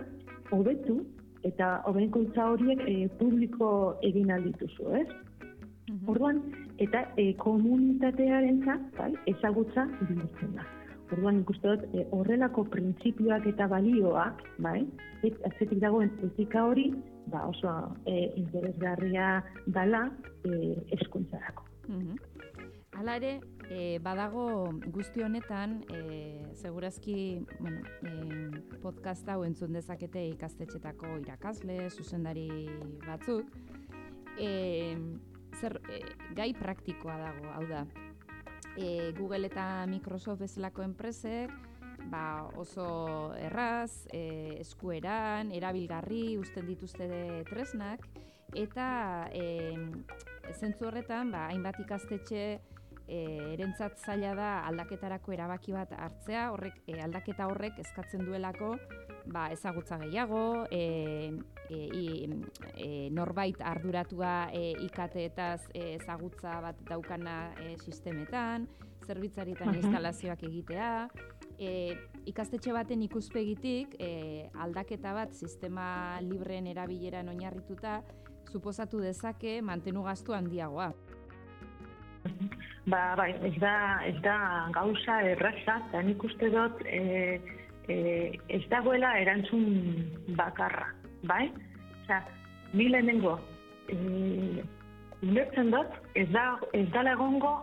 hobetu, 0.51 1.01
eta 1.47 1.81
hobeikuntza 1.89 2.51
horiek 2.53 2.83
e, 2.85 2.95
publiko 3.19 3.71
egin 4.05 4.31
aldituzu, 4.35 4.89
ez? 5.01 5.07
Orduan, 6.08 6.41
eta 6.80 7.06
e, 7.17 7.32
komunitatearen 7.41 8.62
bai, 8.97 9.12
ezagutza 9.27 9.86
bihurtzen 10.08 10.56
da. 10.56 10.65
Orduan, 11.12 11.41
nik 11.41 11.49
uste 11.51 11.67
dut, 11.67 11.88
e, 11.93 12.06
horrelako 12.15 12.63
printzipioak 12.71 13.47
eta 13.51 13.67
balioak, 13.71 14.43
bai, 14.63 14.86
et, 15.23 15.36
atzetik 15.47 15.80
dagoen 15.84 16.12
etika 16.30 16.63
hori, 16.69 16.91
ba, 17.32 17.45
oso 17.47 17.73
e, 18.06 18.32
interesgarria 18.39 19.41
dala 19.67 20.08
e, 20.45 20.75
eskuntzarako. 20.99 21.67
Hala 22.95 23.15
ere, 23.19 23.32
e, 23.71 23.99
badago 24.04 24.45
guzti 24.93 25.23
honetan, 25.23 25.80
e, 25.91 26.45
segurazki 26.60 27.41
bueno, 27.60 27.82
e, 28.04 28.80
podcast 28.84 29.27
hau 29.32 29.41
entzun 29.47 29.73
dezakete 29.73 30.23
ikastetxetako 30.36 31.17
irakasle, 31.23 31.77
zuzendari 31.89 32.49
batzuk, 33.08 33.47
e, 34.38 34.51
zer, 35.62 35.78
e, 35.89 36.02
gai 36.38 36.52
praktikoa 36.58 37.17
dago, 37.21 37.52
hau 37.56 37.65
da, 37.69 37.86
e, 38.76 39.12
Google 39.17 39.47
eta 39.52 39.86
Microsoft 39.88 40.41
bezalako 40.41 40.84
enpresek, 40.88 41.54
ba, 42.10 42.50
oso 42.58 43.34
erraz, 43.38 44.08
e, 44.13 44.58
eskueran, 44.62 45.52
erabilgarri, 45.54 46.38
usten 46.41 46.67
dituzte 46.67 47.08
tresnak, 47.50 48.08
eta 48.58 49.30
e, 49.32 49.78
zentzu 50.58 50.89
horretan, 50.89 51.32
ba, 51.32 51.47
hainbat 51.52 51.80
ikastetxe 51.86 52.43
e, 53.08 53.19
erentzat 53.54 54.00
zaila 54.00 54.34
da 54.38 54.50
aldaketarako 54.69 55.36
erabaki 55.36 55.76
bat 55.76 55.93
hartzea, 55.97 56.50
horrek 56.56 56.82
e, 56.88 56.97
aldaketa 57.04 57.47
horrek 57.52 57.80
eskatzen 57.84 58.26
duelako 58.28 58.76
ba, 59.32 59.50
ezagutza 59.54 60.00
gehiago, 60.02 60.65
e, 60.71 61.32
e, 61.71 61.88
i- 61.95 62.29
e, 62.75 63.10
norbait 63.15 63.55
arduratua 63.63 64.49
e, 64.53 64.73
IKT-etaz 64.86 65.69
e, 65.73 65.95
ezagutza 65.95 66.60
bat 66.62 66.81
daukana 66.89 67.53
e, 67.63 67.77
sistemetan, 67.79 68.67
zerbitzaritan 69.07 69.69
Mhm. 69.71 69.77
instalazioak 69.81 70.43
egitea, 70.43 71.07
e, 71.57 71.95
ikastetxe 72.25 72.73
baten 72.75 73.01
ikuspegitik 73.07 73.95
e, 73.99 74.49
aldaketa 74.53 75.13
bat 75.13 75.34
sistema 75.34 76.19
libreen 76.21 76.67
erabileran 76.67 77.29
oinarrituta 77.29 78.01
suposatu 78.51 78.99
dezake 78.99 79.62
mantenu 79.62 80.03
gastu 80.03 80.34
handiagoa. 80.34 80.91
Ba, 82.86 83.15
bai, 83.15 83.31
ez 83.45 83.55
da, 83.62 83.73
ez 84.05 84.17
da 84.21 84.36
gauza 84.73 85.19
erraza, 85.23 85.77
eta 85.88 86.01
nik 86.01 86.23
uste 86.23 86.49
dut 86.53 86.81
e, 86.86 87.39
e, 87.88 87.97
ez 88.49 88.62
dagoela 88.69 89.13
erantzun 89.21 89.65
bakarra, 90.38 90.88
bai? 91.23 91.51
Osea, 92.03 92.21
ni 92.73 92.89
lehenengo, 92.89 93.39
e, 93.89 94.63
ulertzen 95.21 95.71
dut, 95.71 95.99
ez 96.15 96.27
da, 96.34 96.45
ez 96.73 96.88
dala 96.93 97.15
egongo 97.17 97.53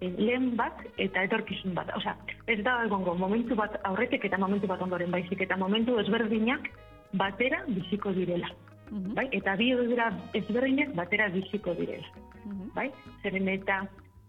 e, 0.00 0.10
lehen 0.16 0.52
bat 0.56 0.84
eta 0.96 1.24
etorkizun 1.28 1.74
bat. 1.78 1.92
Osea, 1.96 2.16
ez 2.46 2.60
da 2.64 2.78
egongo 2.86 3.14
momentu 3.18 3.58
bat 3.58 3.78
aurretik 3.88 4.24
eta 4.28 4.40
momentu 4.40 4.70
bat 4.70 4.82
ondoren 4.82 5.12
baizik, 5.14 5.40
eta 5.40 5.56
momentu 5.56 5.98
ezberdinak 6.02 6.70
batera 7.12 7.62
biziko 7.68 8.12
direla. 8.16 8.48
Mhm, 8.90 9.14
Bai? 9.16 9.28
Eta 9.32 9.56
bi 9.56 9.70
dira 9.88 10.10
ezberdinak 10.36 10.94
batera 10.94 11.28
biziko 11.32 11.74
direla 11.74 12.08
mhm, 12.44 12.68
bai? 12.74 12.90
Zeren 13.22 13.48
eta 13.48 13.82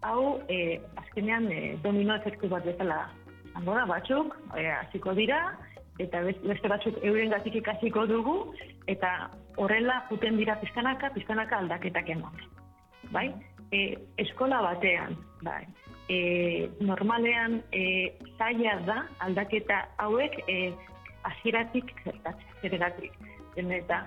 hau 0.07 0.39
e, 0.47 0.79
azkenean 1.01 1.49
e, 1.51 1.75
domino 1.83 2.15
efektu 2.15 2.47
bat 2.51 2.65
bezala 2.67 3.05
izango 3.49 3.75
da 3.75 3.85
batzuk, 3.85 4.35
e, 4.57 4.65
hasiko 4.71 5.13
dira 5.19 5.39
eta 5.99 6.21
bes- 6.25 6.41
beste 6.41 6.67
batzuk 6.67 6.97
eurengatik 7.03 7.55
ikasiko 7.55 8.05
dugu, 8.09 8.37
eta 8.87 9.29
horrela 9.57 10.03
juten 10.09 10.37
dira 10.37 10.55
pizkanaka, 10.61 11.11
pizkanaka 11.13 11.57
aldaketak 11.57 12.09
eman. 12.09 12.33
Bai? 13.11 13.29
E, 13.71 13.97
eskola 14.17 14.61
batean, 14.61 15.17
bai. 15.41 15.63
E, 16.09 16.69
normalean 16.81 17.61
e, 17.71 18.13
zaila 18.37 18.79
da 18.87 18.97
aldaketa 19.19 19.87
hauek 19.97 20.35
e, 20.47 20.73
hasieratik 21.23 21.93
zertatzen, 22.03 22.59
zergatik. 22.61 23.13
Eta, 23.55 24.01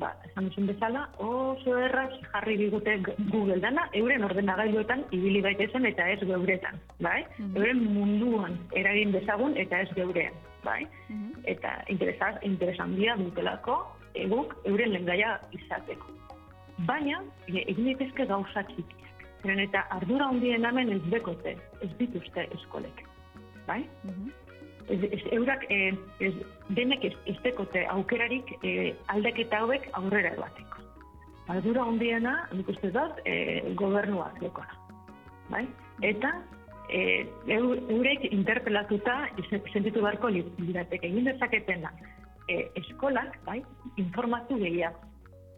ba, 0.00 0.10
esan 0.24 0.48
duzun 0.48 0.66
bezala, 0.70 1.04
oso 1.22 1.76
erraz 1.78 2.10
jarri 2.32 2.56
digute 2.56 2.96
Google 3.30 3.60
dana, 3.60 3.86
euren 3.92 4.24
ordenagailuetan 4.24 5.04
ibili 5.12 5.42
gaitezen 5.44 5.86
eta 5.86 6.08
ez 6.10 6.20
geuretan, 6.24 6.80
bai? 7.00 7.24
Mhm. 7.38 7.56
Euren 7.56 7.84
munduan 7.94 8.58
eragin 8.72 9.12
dezagun 9.12 9.56
eta 9.56 9.80
ez 9.84 9.90
geurean, 9.94 10.34
bai? 10.66 10.82
Mhm. 11.08 11.44
Eta 11.54 11.72
interesa, 11.92 12.34
interesan 12.42 12.94
dira 12.98 13.16
dutelako 13.20 13.78
eguk 14.26 14.54
euren 14.64 14.92
lengaia 14.92 15.36
izateko. 15.56 16.12
Baina, 16.88 17.22
e, 17.48 17.62
egin 17.62 17.92
daitezke 17.92 18.26
gauza 18.28 18.64
txikiak. 18.70 19.22
Zeren 19.42 19.62
eta 19.62 19.84
ardura 19.94 20.28
handien 20.32 20.64
hemen 20.64 20.92
ez 20.92 21.02
dekote, 21.12 21.54
ez 21.84 21.92
dituzte 22.00 22.48
eskolek. 22.58 23.04
Bai? 23.66 23.84
Mhm. 24.04 24.34
Ez, 24.88 25.00
ez, 25.10 25.22
eurak 25.34 25.64
e, 25.70 25.78
ez, 26.22 26.32
denek 26.78 27.04
ez, 27.04 27.14
ez 27.26 27.36
dekote 27.42 27.82
aukerarik 27.90 28.52
e, 28.62 28.94
aldaketa 29.14 29.64
hauek 29.64 29.88
aurrera 29.98 30.34
ebateko. 30.36 30.84
Ardura 31.50 31.86
handiena, 31.86 32.36
nik 32.52 32.68
uste 32.70 32.90
dut, 32.94 33.18
e, 33.24 33.62
gobernuak 33.78 34.38
dekora. 34.42 34.78
Bai? 35.50 35.64
Eta 36.06 36.32
e, 36.90 37.26
eu, 37.48 37.74
eurek 37.90 38.24
interpelatuta 38.32 39.28
sentitu 39.72 40.00
beharko 40.02 40.28
li- 40.28 40.44
lirateke. 40.58 41.06
Egin 41.08 41.24
dezaketena, 41.24 41.92
e, 42.48 42.68
eskolak, 42.82 43.38
bai, 43.44 43.62
informatu 43.96 44.58
gehiago. 44.58 45.00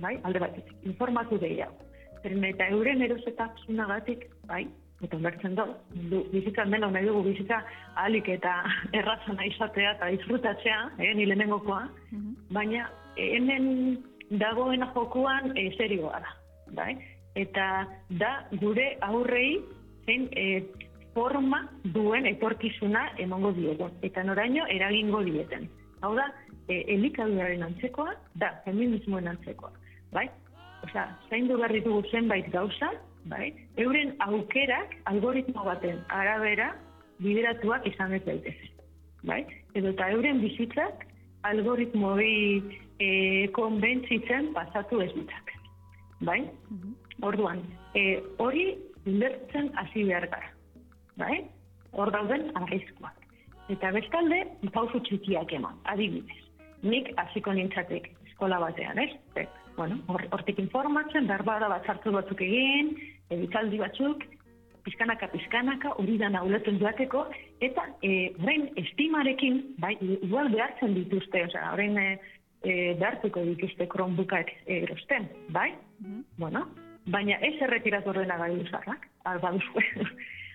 Bai? 0.01 0.19
Alde 0.23 0.39
batetik, 0.39 0.75
informatu 0.87 1.39
gehiago. 1.43 1.75
Zeren 2.23 2.45
eta 2.45 2.69
euren 2.75 3.03
erosetaksunagatik, 3.03 4.27
bai, 4.47 4.67
eta 5.03 5.17
ulertzen 5.17 5.55
dut, 5.55 5.77
du, 6.11 6.25
bizitzan 6.33 6.71
dena 6.75 6.89
nahi 6.91 7.07
dugu 7.07 7.23
bizitza 7.29 7.61
ahalik 7.95 8.29
eta 8.29 8.65
errazana 8.99 9.47
izatea 9.47 9.93
eta 9.97 10.09
disfrutatzea, 10.15 10.81
eh, 10.99 11.15
ni 11.15 11.27
lehenengokoa, 11.27 11.85
Mhm. 12.11 12.35
baina 12.51 12.91
eh, 13.17 13.37
hemen 13.37 13.99
dagoena 14.31 14.91
jokuan 14.95 15.53
e, 15.57 15.71
serioa 15.77 16.21
da, 16.21 16.33
bai? 16.75 16.97
Eta 17.35 17.87
da 18.11 18.47
gure 18.61 18.97
aurrei 19.01 19.61
zein 20.07 20.29
e, 20.33 20.63
forma 21.19 21.65
duen 21.97 22.31
etorkizuna 22.31 23.09
emango 23.19 23.51
diegun, 23.57 23.91
eta 24.07 24.23
noraino 24.23 24.69
eragingo 24.71 25.25
dieten. 25.27 25.67
Hau 26.07 26.15
da, 26.15 26.29
e, 26.69 26.85
elikaduraren 26.95 27.67
antzekoa, 27.67 28.15
da, 28.39 28.53
feminismoen 28.65 29.27
antzekoa, 29.35 29.73
bai? 30.15 30.29
Osea, 30.87 31.09
zaindu 31.27 31.59
behar 31.59 31.75
ditugu 31.75 32.07
zenbait 32.15 32.47
gauza, 32.55 32.93
bai? 33.27 33.51
Euren 33.83 34.15
aukerak 34.31 34.95
algoritmo 35.11 35.67
baten 35.67 35.99
arabera 36.23 36.71
bideratuak 37.19 37.91
izan 37.91 38.15
ez 38.15 38.23
daitezke 38.25 38.79
bai? 39.27 39.43
Edo 39.75 39.93
eta 39.95 40.11
euren 40.15 40.41
bizitzak 40.43 41.05
algoritmoi 41.49 42.63
e, 42.99 43.09
konbentzitzen 43.57 44.53
pasatu 44.55 45.03
ez 45.03 45.11
ditzak, 45.15 45.53
bai? 46.21 46.41
Mhm. 46.71 46.95
Orduan, 47.27 47.63
e, 47.95 48.21
hori 48.39 48.77
ulertzen 49.07 49.73
hasi 49.75 50.05
behar 50.05 50.29
gara, 50.31 50.53
bai? 51.19 51.43
Hor 51.93 52.13
dauden 52.15 52.51
arriskuak. 52.59 53.15
Eta 53.73 53.91
bestalde, 53.93 54.45
pausu 54.73 55.01
txikiak 55.05 55.53
eman, 55.59 55.77
adibidez. 55.93 56.41
Nik 56.83 57.11
hasiko 57.21 57.53
nintzatek 57.53 58.09
eskola 58.31 58.61
batean, 58.63 58.99
ez? 59.03 59.11
E, 59.37 59.45
bueno, 59.77 59.99
hor- 60.09 60.27
hortik 60.33 60.59
informatzen, 60.63 61.27
berbada 61.29 61.69
batzartu 61.69 62.13
batzuk 62.15 62.41
egin, 62.45 62.95
editaldi 63.35 63.81
batzuk, 63.83 64.25
pizkanaka, 64.87 65.29
pizkanaka, 65.35 65.93
hori 66.01 66.17
dana 66.21 66.43
ulertzen 66.47 66.79
duateko, 66.81 67.27
eta 67.61 67.85
e, 68.03 68.33
orain 68.41 68.69
estimarekin, 68.81 69.61
bai, 69.83 69.97
igual 70.01 70.49
behartzen 70.55 70.95
dituzte, 70.97 71.45
osea, 71.51 71.73
orain 71.75 71.99
e, 71.99 72.09
e, 72.63 72.95
behartuko 73.01 73.43
dituzte 73.51 73.89
Chromebookak 73.93 74.55
erosten, 74.67 75.29
bai? 75.51 75.75
Mhm. 76.01 76.25
Bueno, 76.39 76.65
baina 77.07 77.37
ez 77.45 77.57
erretiratu 77.61 78.15
ordena 78.15 78.39
gailu 78.41 78.65
zarrak, 78.71 79.09
baduzue. 79.25 79.85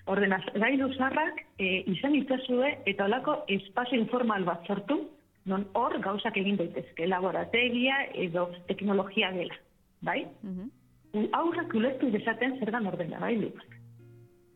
Ordena 0.06 0.38
gailu 0.56 0.90
zarrak 0.98 1.42
e, 1.60 1.84
izan 1.92 2.16
itzazue 2.16 2.78
eta 2.86 3.06
olako 3.06 3.38
espazio 3.48 4.00
informal 4.00 4.44
bat 4.44 4.66
sortu, 4.68 5.10
non 5.46 5.66
hor 5.74 5.98
gauzak 6.00 6.38
egin 6.38 6.58
daitezke, 6.60 7.08
laborategia 7.08 7.98
edo 8.14 8.50
teknologia 8.68 9.32
dela, 9.32 9.56
bai? 10.02 10.26
Mhm. 10.44 10.70
U- 11.14 11.30
Aurrak 11.38 11.74
ulertu 11.78 12.10
dezaten 12.12 12.58
zer 12.60 12.72
dan 12.72 12.88
ordena 12.88 13.20
gailu 13.20 13.50
bat, 13.56 13.78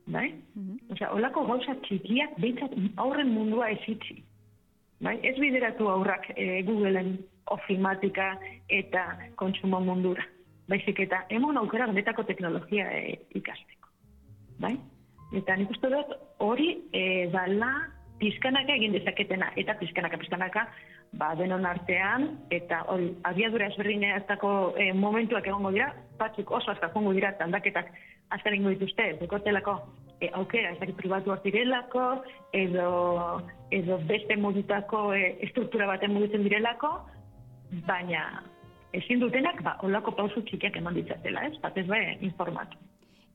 bai? 0.08 0.34
Mhm. 0.56 0.78
Osea, 0.92 1.12
olako 1.14 1.46
gauza 1.46 1.76
txikiak 1.88 2.40
behintzat 2.40 2.72
aurren 2.98 3.30
mundua 3.30 3.70
ez 3.72 3.80
itxi. 3.88 4.24
Bai? 5.00 5.20
Ez 5.22 5.36
bideratu 5.40 5.88
aurrak 5.90 6.32
e, 6.36 6.64
Googleen 6.66 7.18
ofimatika 7.54 8.32
eta 8.68 9.04
kontsumo 9.36 9.80
mundura. 9.80 10.24
Baizik 10.68 11.00
eta 11.00 11.26
emon 11.30 11.58
aukera 11.58 11.86
benetako 11.88 12.24
teknologia 12.24 12.90
e, 12.92 13.20
ikasteko. 13.36 13.88
Bai? 14.60 14.74
Eta 15.36 15.56
nik 15.60 15.72
uste 15.76 15.90
dut 15.92 16.14
hori 16.44 16.70
e, 16.96 17.28
dala 17.34 17.72
pizkanaka 18.20 18.76
egin 18.78 18.96
dezaketena. 18.96 19.52
Eta 19.60 19.76
pizkanaka, 19.80 20.20
pizkanaka, 20.22 20.66
ba, 21.20 21.34
denon 21.40 21.66
artean, 21.68 22.30
eta 22.54 22.84
hori, 22.92 23.12
abiadura 23.30 23.68
ezberdinetako 23.72 24.52
e, 24.80 24.92
momentuak 24.94 25.48
egongo 25.48 25.72
dira, 25.76 25.92
batzuk 26.20 26.52
oso 26.52 26.72
azkar 26.72 26.94
jongo 26.96 27.14
dira, 27.18 27.34
eta 27.36 27.48
aldaketak 27.48 27.92
azkar 28.36 28.56
ingo 28.56 28.74
dituzte, 28.74 29.14
dekotelako 29.22 29.78
e, 30.20 30.32
aukera, 30.40 30.74
ez 30.74 30.80
dakit 30.82 30.98
pribatu 31.00 31.36
direlako, 31.44 32.08
edo, 32.54 32.90
edo 33.72 34.00
beste 34.10 34.36
modutako 34.36 35.14
e, 35.14 35.38
estruktura 35.48 35.88
baten 35.88 36.14
mugitzen 36.16 36.44
direlako, 36.48 36.94
baina 37.88 38.44
ezin 38.98 39.20
dutenak, 39.20 39.62
ba, 39.64 39.78
olako 39.84 40.16
pausu 40.16 40.44
txikiak 40.48 40.78
eman 40.80 40.96
ditzatela, 40.98 41.48
ez? 41.48 41.58
Batez 41.64 41.86
be, 41.88 42.02
informatu. 42.26 42.87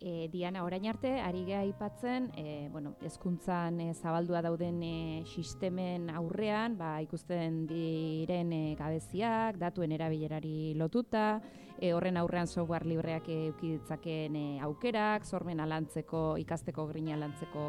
E, 0.04 0.28
Diana, 0.32 0.64
orain 0.66 0.82
arte, 0.90 1.12
ari 1.22 1.44
geha 1.46 1.60
aipatzen, 1.62 2.32
e, 2.34 2.68
bueno, 2.72 2.96
ezkuntzan 3.06 3.76
e, 3.84 3.92
zabaldua 3.94 4.40
dauden 4.42 4.80
e, 4.82 5.22
sistemen 5.30 6.08
aurrean, 6.10 6.74
ba, 6.74 6.96
ikusten 7.04 7.60
diren 7.70 8.50
e, 8.50 8.74
gabeziak, 8.74 9.60
datuen 9.62 9.94
erabilerari 9.94 10.74
lotuta, 10.74 11.38
e, 11.78 11.92
horren 11.94 12.18
aurrean 12.18 12.50
software 12.50 12.88
libreak 12.90 13.30
e, 13.30 13.36
eduki 13.52 13.76
ditzakeen 13.76 14.40
e, 14.40 14.44
aukerak, 14.66 15.22
sormen 15.22 15.62
alantzeko, 15.62 16.24
ikasteko 16.42 16.88
grina 16.90 17.20
lantzeko 17.22 17.66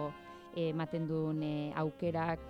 e, 0.56 0.72
ematen 0.72 1.06
duen 1.06 1.43
e, 1.46 1.56
aukerak, 1.86 2.41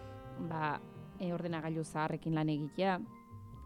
ba, 0.48 0.78
e, 1.19 1.34
ordenagailu 1.36 1.84
zaharrekin 1.84 2.39
lan 2.39 2.56
egitea, 2.56 3.02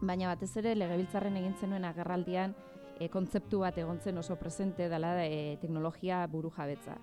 baina 0.00 0.34
batez 0.34 0.56
ere 0.58 0.74
legebiltzarren 0.74 1.38
egin 1.38 1.54
zenuen 1.62 1.86
agerraldian 1.86 2.58
e, 2.98 3.08
kontzeptu 3.08 3.62
bat 3.64 3.78
egon 3.78 4.00
zen 4.00 4.18
oso 4.18 4.36
presente 4.36 4.88
dela 4.88 5.14
e, 5.24 5.56
teknologia 5.60 6.26
buru 6.26 6.50
jabetza. 6.56 6.98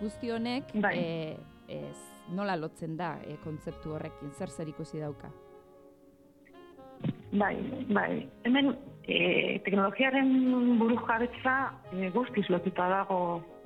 Guzti 0.00 0.30
honek 0.30 0.72
Bai. 0.80 0.94
e, 0.96 1.36
ez, 1.68 1.98
nola 2.34 2.56
lotzen 2.56 2.96
da 2.96 3.16
e, 3.26 3.36
kontzeptu 3.44 3.94
horrekin, 3.96 4.32
zer 4.38 4.50
zer 4.50 4.68
ikusi 4.68 5.02
dauka? 5.02 5.30
Bai, 7.32 7.54
bai. 7.94 8.28
Hemen 8.44 8.72
e, 9.06 9.58
teknologiaren 9.64 10.30
buru 10.80 10.98
jabetza 11.06 11.56
e, 11.92 12.10
guztiz 12.14 12.46
lotuta 12.50 12.88
dago 12.90 13.20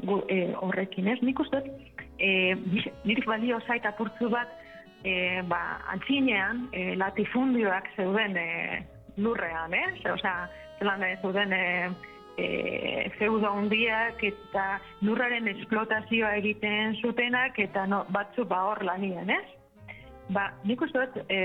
gu, 0.04 0.20
e, 0.28 0.52
horrekin, 0.60 1.08
ez? 1.08 1.20
Nik 1.24 1.40
uste, 1.40 1.62
e, 2.18 2.54
nire 3.04 3.24
balio 3.26 3.60
zait 3.66 3.86
apurtzu 3.88 4.28
bat, 4.32 4.52
e, 5.04 5.40
ba, 5.48 5.62
antzinean, 5.94 6.68
e, 6.72 6.92
latifundioak 7.00 7.88
zeuden 7.96 8.36
e, 8.40 8.50
lurrean, 9.16 9.74
ez? 9.74 9.96
Osea, 10.12 10.48
zelan 10.78 11.04
zeuden 11.22 11.52
e, 11.52 11.64
e, 12.36 13.10
feudo 13.18 13.50
handiak 13.50 14.22
eta 14.26 14.64
lurraren 15.06 15.48
esplotazioa 15.54 16.34
egiten 16.40 16.96
zutenak 17.02 17.58
eta 17.62 17.86
no, 17.86 18.04
batzu 18.14 18.46
ba 18.48 18.64
hor 18.70 18.84
lanien, 18.84 19.30
ez? 19.30 19.46
Ba, 20.34 20.48
nik 20.64 20.80
uste 20.82 21.04
dut, 21.04 21.18
e, 21.28 21.40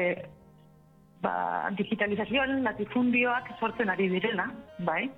ba, 1.23 1.69
digitalizazioan 1.77 2.63
latifundioak 2.63 3.51
sortzen 3.59 3.91
ari 3.91 4.07
direla, 4.11 4.49
bai? 4.87 5.09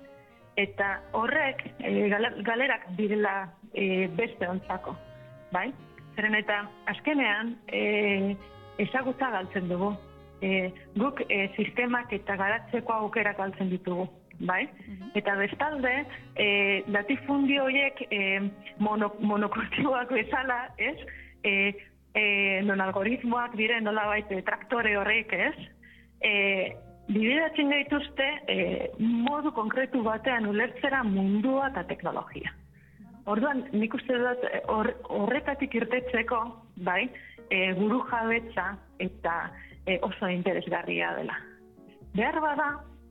Eta 0.60 0.98
horrek 1.16 1.64
e, 1.78 2.08
gale- 2.12 2.34
galerak 2.44 2.88
direla 2.98 3.36
e, 3.72 4.08
beste 4.18 4.48
ontzako, 4.48 4.96
bai? 5.54 5.70
Zeren 6.16 6.34
eta 6.36 6.64
azkenean 6.92 7.54
e, 7.72 8.34
ezagutza 8.82 9.30
galtzen 9.32 9.70
dugu. 9.70 9.94
E, 10.42 10.72
guk 10.98 11.22
e, 11.28 11.46
sistemak 11.56 12.12
eta 12.12 12.34
garatzeko 12.36 12.96
aukerak 13.04 13.38
galtzen 13.38 13.70
ditugu, 13.70 14.08
bai? 14.42 14.64
Eta 15.14 15.36
bestalde, 15.38 15.92
e, 16.34 16.46
latifundio 16.90 17.68
horiek 17.68 18.02
e, 18.10 18.20
mono, 18.82 19.12
monokultiboak 19.20 20.10
bezala, 20.18 20.64
ez? 20.78 20.96
E, 21.46 21.54
e, 22.14 22.24
non 22.66 22.80
algoritmoak 22.80 23.54
dire 23.56 23.80
nola 23.80 24.08
baite 24.10 24.42
traktore 24.42 24.96
horrek 24.98 25.32
ez, 25.32 25.54
e, 26.20 26.32
bideratzen 27.08 27.70
gaituzte 27.72 28.28
e, 28.48 28.58
modu 28.98 29.52
konkretu 29.54 30.02
batean 30.06 30.46
ulertzera 30.50 31.02
mundua 31.04 31.70
eta 31.72 31.86
teknologia. 31.90 32.52
Orduan, 33.30 33.62
nik 33.72 33.94
uste 33.94 34.18
dut 34.18 34.46
horretatik 35.14 35.74
irtetzeko, 35.78 36.40
bai, 36.82 37.04
e, 37.50 37.72
buru 37.78 38.00
jabetza 38.10 38.72
eta 39.02 39.36
e, 39.86 39.98
oso 40.02 40.28
interesgarria 40.28 41.14
dela. 41.16 41.36
Behar 42.14 42.40
bada, 42.40 42.68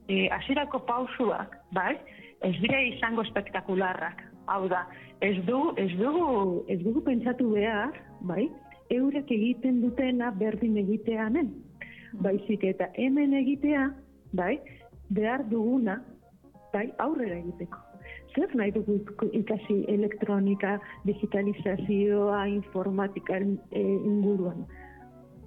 e, 0.08 0.28
asirako 0.30 0.86
pausuak, 0.86 1.58
bai, 1.72 1.98
ez 2.42 2.56
dira 2.62 2.82
izango 2.84 3.24
espektakularrak. 3.28 4.24
Hau 4.48 4.68
da, 4.70 4.86
ez 5.22 5.38
du, 5.46 5.74
ez 5.78 5.92
dugu, 5.98 6.64
ez 6.68 6.80
dugu 6.82 7.04
pentsatu 7.06 7.52
behar, 7.54 7.98
bai, 8.22 8.50
eurek 8.92 9.32
egiten 9.32 9.82
dutena 9.82 10.32
berdin 10.32 10.78
egiteanen. 10.82 11.54
Baizik 12.24 12.66
eta 12.68 12.90
hemen 13.00 13.34
egitea, 13.38 13.88
bai, 14.36 14.58
behar 15.10 15.46
duguna, 15.50 16.02
bai, 16.74 16.90
aurrera 17.00 17.38
egiteko. 17.40 17.80
Zer 18.32 18.54
nahi 18.56 18.72
dugu 18.72 18.96
ikasi 19.36 19.82
elektronika, 19.92 20.78
digitalizazioa, 21.04 22.46
informatika 22.48 23.40
e, 23.40 23.82
inguruan. 23.82 24.64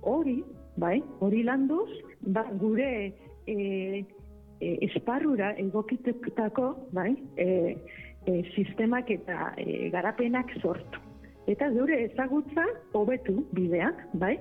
Hori, 0.05 0.43
bai, 0.77 1.03
hori 1.21 1.43
landuz, 1.47 1.91
ba, 2.21 2.45
gure 2.61 2.91
e, 3.47 3.57
e, 4.61 4.77
esparrura 4.89 5.55
egokiteko, 5.61 6.69
bai, 6.93 7.13
e, 7.37 7.49
e, 8.27 8.43
sistemak 8.55 9.11
eta 9.11 9.53
e, 9.57 9.91
garapenak 9.95 10.55
sortu 10.61 11.05
eta 11.51 11.69
gure 11.71 11.99
ezagutza 12.07 12.65
hobetu 12.97 13.45
bideak, 13.53 14.01
bai? 14.21 14.35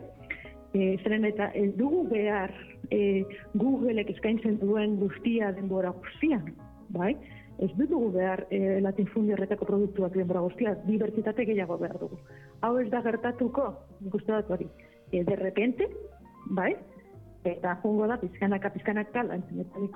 E, 0.74 0.96
zeren 1.04 1.28
eta 1.28 1.50
ez 1.58 1.70
dugu 1.78 2.04
behar 2.10 2.54
e, 2.90 3.24
Googleek 3.60 4.10
eskaintzen 4.16 4.58
duen 4.62 4.98
guztia 5.02 5.52
denbora 5.58 5.94
guztian, 6.00 6.54
bai? 6.96 7.14
Ez 7.62 7.70
dugu 7.78 8.08
behar 8.16 8.46
e, 8.50 8.80
latinfundi 8.82 9.36
horretako 9.36 9.68
produktuak 9.70 10.16
denbora 10.18 10.42
guztia, 10.48 10.74
dibertsitate 10.88 11.46
gehiago 11.46 11.78
behar 11.78 12.00
dugu. 12.02 12.18
Hau 12.66 12.78
ez 12.82 12.90
da 12.90 13.04
gertatuko, 13.06 13.68
nik 14.02 14.16
uste 14.18 14.40
hori, 14.56 14.70
e, 15.12 15.22
derrepente, 15.28 15.90
bai? 16.46 16.74
Eta 17.44 17.78
jungo 17.84 18.08
da, 18.08 18.18
pizkanaka, 18.18 18.70
pizkanaka, 18.70 19.24
lantzen 19.24 19.64
eta 19.66 19.88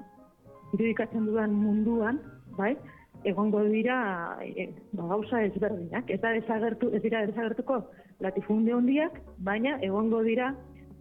irudikatzen 0.74 1.26
dudan 1.26 1.54
munduan, 1.56 2.20
bai? 2.58 2.76
egongo 3.24 3.64
dira 3.64 4.38
e, 4.42 4.70
ba, 4.94 5.08
gauza 5.08 5.42
ezberdinak. 5.46 6.10
Eta 6.10 6.34
desagertu, 6.38 6.92
ez 6.96 7.02
dira 7.04 7.26
desagertuko 7.26 7.82
latifunde 8.24 8.74
hondiak, 8.74 9.20
baina 9.44 9.78
egongo 9.86 10.24
dira 10.24 10.54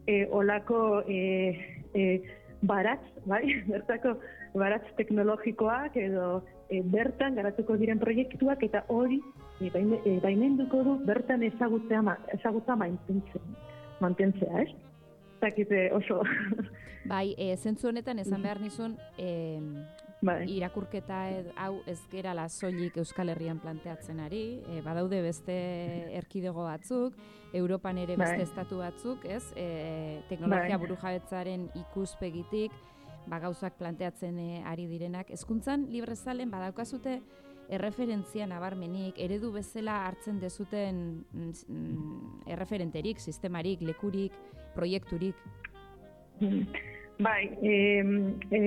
e, 0.07 0.27
olako 0.31 1.03
e, 1.09 1.21
e, 1.95 2.07
baratz, 2.63 3.05
bai? 3.27 3.45
bertako 3.73 4.17
baratz 4.57 4.87
teknologikoak 4.97 5.97
edo 6.01 6.43
e, 6.71 6.81
bertan 6.83 7.37
garatuko 7.37 7.77
diren 7.77 8.01
proiektuak 8.01 8.63
eta 8.65 8.85
hori 8.89 9.21
e 9.61 9.71
baimenduko 10.21 10.83
du 10.85 10.97
bertan 11.09 11.43
ezagutzea, 11.43 12.03
ezagutza 12.35 12.77
mantentzea, 12.77 13.41
mantentzea, 14.01 14.65
ez? 14.65 14.71
Zakite 15.41 15.91
oso. 15.93 16.23
Bai, 17.07 17.35
e, 17.39 17.55
zentzu 17.57 17.87
honetan 17.89 18.19
esan 18.19 18.43
behar 18.43 18.59
nizun, 18.59 18.97
e, 19.17 19.61
bai. 20.27 20.41
irakurketa 20.51 21.21
hau 21.63 21.77
ez 21.87 22.01
gerala 22.11 22.49
soilik 22.51 22.97
Euskal 22.99 23.31
Herrian 23.31 23.61
planteatzen 23.63 24.19
ari, 24.25 24.61
e, 24.67 24.81
badaude 24.83 25.21
beste 25.23 25.55
erkidego 26.19 26.65
batzuk, 26.67 27.15
Europan 27.55 28.01
ere 28.03 28.17
beste 28.19 28.41
bai. 28.41 28.49
estatu 28.49 28.81
batzuk, 28.83 29.25
ez? 29.25 29.45
E, 29.55 30.19
teknologia 30.29 30.81
bai. 30.81 30.83
burujabetzaren 30.83 31.71
ikuspegitik, 31.79 32.75
ba 33.31 33.39
gauzak 33.43 33.79
planteatzen 33.79 34.39
e, 34.39 34.63
ari 34.67 34.87
direnak. 34.91 35.31
Hezkuntzan 35.31 35.87
librezalen 35.93 36.51
badaukazute 36.51 37.21
erreferentzia 37.73 38.47
nabarmenik, 38.47 39.19
eredu 39.19 39.51
bezala 39.55 40.03
hartzen 40.07 40.39
dezuten 40.41 41.01
mm, 41.33 41.53
mm, 41.69 42.51
erreferenterik, 42.55 43.21
sistemarik, 43.21 43.83
lekurik, 43.83 44.35
proiekturik? 44.75 45.35
Bai, 47.19 47.49
e, 47.63 47.75
e, 48.53 48.63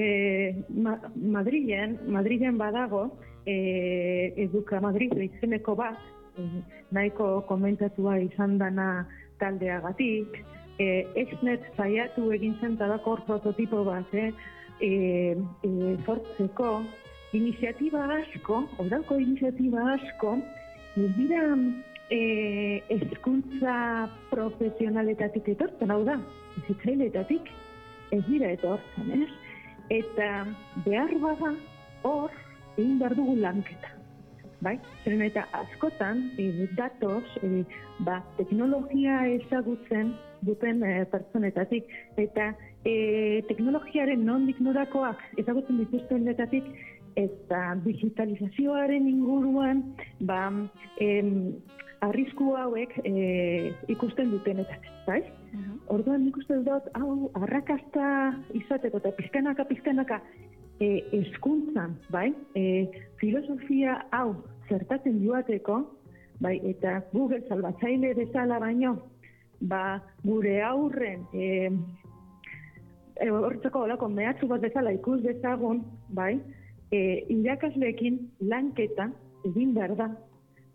ma, 0.70 0.98
Madrilen, 1.16 2.00
Madrilen 2.10 2.58
badago, 2.58 3.06
e, 3.46 4.34
eduka 4.42 4.82
Madrid 4.82 5.14
izeneko 5.22 5.76
bat, 5.78 6.00
e, 6.36 6.48
nahiko 6.92 7.44
komentatua 7.48 8.18
izan 8.26 8.58
dana 8.58 9.06
taldeagatik, 9.40 10.42
e, 10.80 10.88
exnet 11.22 11.68
zaiatu 11.78 12.32
egin 12.34 12.58
zen 12.60 12.78
tabako 12.80 13.20
prototipo 13.28 13.84
bat, 13.86 14.14
eh? 14.14 14.32
e, 14.82 14.92
e, 15.64 15.98
sortzeko, 16.06 16.72
iniziatiba 17.34 18.06
asko, 18.18 18.64
odalko 18.82 19.20
iniziatiba 19.22 19.84
asko, 19.94 20.38
dira 20.96 21.44
e, 22.10 22.82
eskuntza 22.96 23.76
profesionaletatik 24.32 25.52
etortzen, 25.54 25.94
hau 25.94 26.02
da, 26.08 26.18
zitzailetatik, 26.68 27.52
ez 28.16 28.24
dira 28.28 28.54
etortzen, 28.58 29.24
ez? 29.24 29.30
Eta 30.00 30.30
behar 30.86 31.14
bada 31.22 31.54
hor 32.06 32.34
egin 32.78 32.98
behar 33.00 33.16
dugu 33.18 33.38
lanketa. 33.42 33.96
Bai? 34.60 34.76
Zeren 35.06 35.22
eta 35.24 35.46
askotan, 35.56 36.26
e, 36.38 36.68
datoz, 36.76 37.24
e, 37.46 37.64
ba, 38.04 38.20
teknologia 38.38 39.22
ezagutzen 39.38 40.12
duten 40.44 40.84
e, 40.84 41.06
pertsonetatik, 41.14 41.88
eta 42.20 42.52
e, 42.84 43.42
teknologiaren 43.48 44.26
nondik 44.26 44.60
norakoak 44.64 45.22
ezagutzen 45.40 45.80
dituzten 45.84 46.28
eta 47.20 47.76
digitalizazioaren 47.84 49.08
inguruan, 49.10 49.84
ba, 50.24 50.48
em, 51.04 51.54
arrisku 52.06 52.54
hauek 52.56 52.96
e, 53.04 53.74
ikusten 53.92 54.32
dutenetatik, 54.32 54.92
bai? 55.08 55.20
Orduan 55.92 56.24
nik 56.24 56.38
uste 56.40 56.60
dut, 56.64 56.88
hau, 56.96 57.32
arrakasta 57.42 58.10
izateko 58.56 59.02
eta 59.02 59.12
pizkanaka, 59.18 59.66
pizkanaka 59.68 60.20
e, 60.80 60.90
eskuntzan, 61.20 61.98
bai? 62.14 62.30
E, 62.56 62.88
filosofia 63.22 64.00
hau 64.16 64.36
zertatzen 64.70 65.20
joateko, 65.24 65.82
bai? 66.40 66.56
Eta 66.72 67.02
Google 67.12 67.42
salbatzaile 67.50 68.14
bezala 68.22 68.62
baino, 68.64 68.96
ba, 69.60 70.00
gure 70.24 70.60
aurren, 70.64 71.26
e, 71.34 71.68
e, 73.20 73.28
horretzako 73.28 73.84
olako 73.90 74.08
mehatzu 74.14 74.48
bat 74.48 74.64
bezala 74.64 74.96
ikus 74.96 75.20
dezagun, 75.26 75.84
bai? 76.16 76.38
E, 76.92 77.00
irakasleekin 77.30 78.20
lanketa 78.50 79.10
egin 79.46 79.74
behar 79.76 79.96
da, 80.00 80.10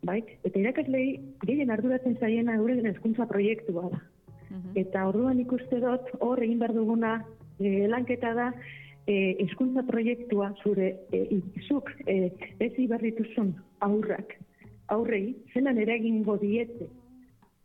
bai? 0.07 0.20
Eta 0.44 0.61
irakaslei 0.61 1.07
gehien 1.46 1.72
arduratzen 1.74 2.16
zaiena 2.20 2.55
euren 2.61 2.87
hezkuntza 2.87 3.27
proiektua 3.27 3.88
da. 3.90 4.00
Mhm. 4.50 4.79
Eta 4.85 5.09
orduan 5.09 5.40
ikuste 5.40 5.81
dut 5.83 6.11
hor 6.20 6.42
egin 6.42 6.61
behar 6.62 6.74
duguna 6.77 7.14
e, 7.59 7.87
lanketa 7.90 8.35
da 8.35 8.53
e, 9.07 9.37
eskuntza 9.44 9.83
proiektua 9.88 10.52
zure 10.62 10.94
e, 11.12 11.25
izuk 11.60 11.90
e, 12.06 12.31
ez 12.60 12.73
ibarrituzun 12.79 13.54
aurrak 13.81 14.37
aurrei 14.88 15.35
zenan 15.52 15.79
eragingo 15.79 16.37
diete 16.40 16.88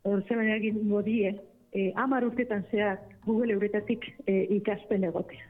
or, 0.02 0.22
zenan 0.28 0.48
eragingo 0.48 1.02
die 1.02 1.34
e, 1.72 1.92
amar 1.96 2.24
urtetan 2.24 2.64
zea 2.70 2.96
Google 3.26 3.54
euretatik 3.54 4.06
e, 4.26 4.46
ikaspen 4.56 5.04
egotea. 5.04 5.46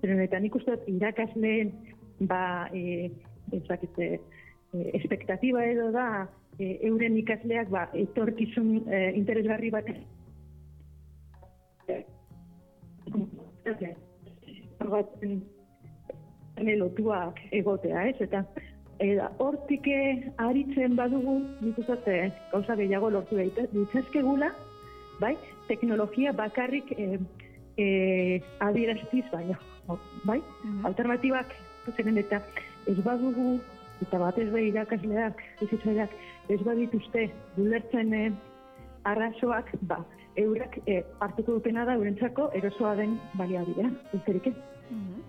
Pero 0.00 0.18
eta 0.22 0.38
nik 0.40 0.54
uste 0.58 0.78
irakasleen 0.90 1.72
ba 2.20 2.68
e, 2.72 3.10
ezakite, 3.52 4.20
e, 4.74 4.90
espektatiba 4.98 5.64
edo 5.64 5.90
da 5.92 6.28
e, 6.58 6.78
euren 6.88 7.16
ikasleak 7.16 7.70
ba, 7.70 7.88
etorkizun 7.94 8.82
e, 8.86 9.04
interesgarri 9.18 9.70
bat 9.70 9.88
lotuak 16.78 17.40
egotea, 17.50 18.06
ez? 18.10 18.16
Eta 18.20 18.44
eta 19.02 19.30
hortik 19.42 19.88
aritzen 20.38 20.94
badugu, 20.96 21.40
nik 21.60 21.78
uste 21.82 22.18
gauza 22.52 22.76
gehiago 22.78 23.10
lortu 23.10 23.38
ditzazkegula, 23.72 24.52
bai? 25.20 25.34
Teknologia 25.68 26.32
bakarrik 26.32 26.92
e, 26.94 27.18
e, 27.78 27.86
adieraztiz 28.60 29.24
baina, 29.32 29.58
bai? 30.24 30.40
Mm 30.64 30.86
Alternatibak, 30.86 31.54
zeren 31.96 32.18
eta 32.18 32.40
ez 32.86 32.98
badugu, 33.02 33.60
eta 34.02 34.18
batez 34.18 34.48
behi 34.52 34.68
irakasleak, 34.70 35.42
ez 35.60 35.68
ez 36.48 36.60
badituzte, 36.62 37.30
gulertzen 37.56 38.12
eh, 38.12 38.32
arrazoak, 39.04 39.70
ba, 39.82 40.04
eurak 40.36 40.78
e, 40.86 41.02
hartuko 41.20 41.58
dutena 41.58 41.84
da 41.84 41.94
eurentzako 41.94 42.50
erosoa 42.54 42.94
den 42.96 43.18
baliabidea, 43.34 43.90
ez 44.12 44.22
ez. 44.46 44.54
Mm 44.90 45.20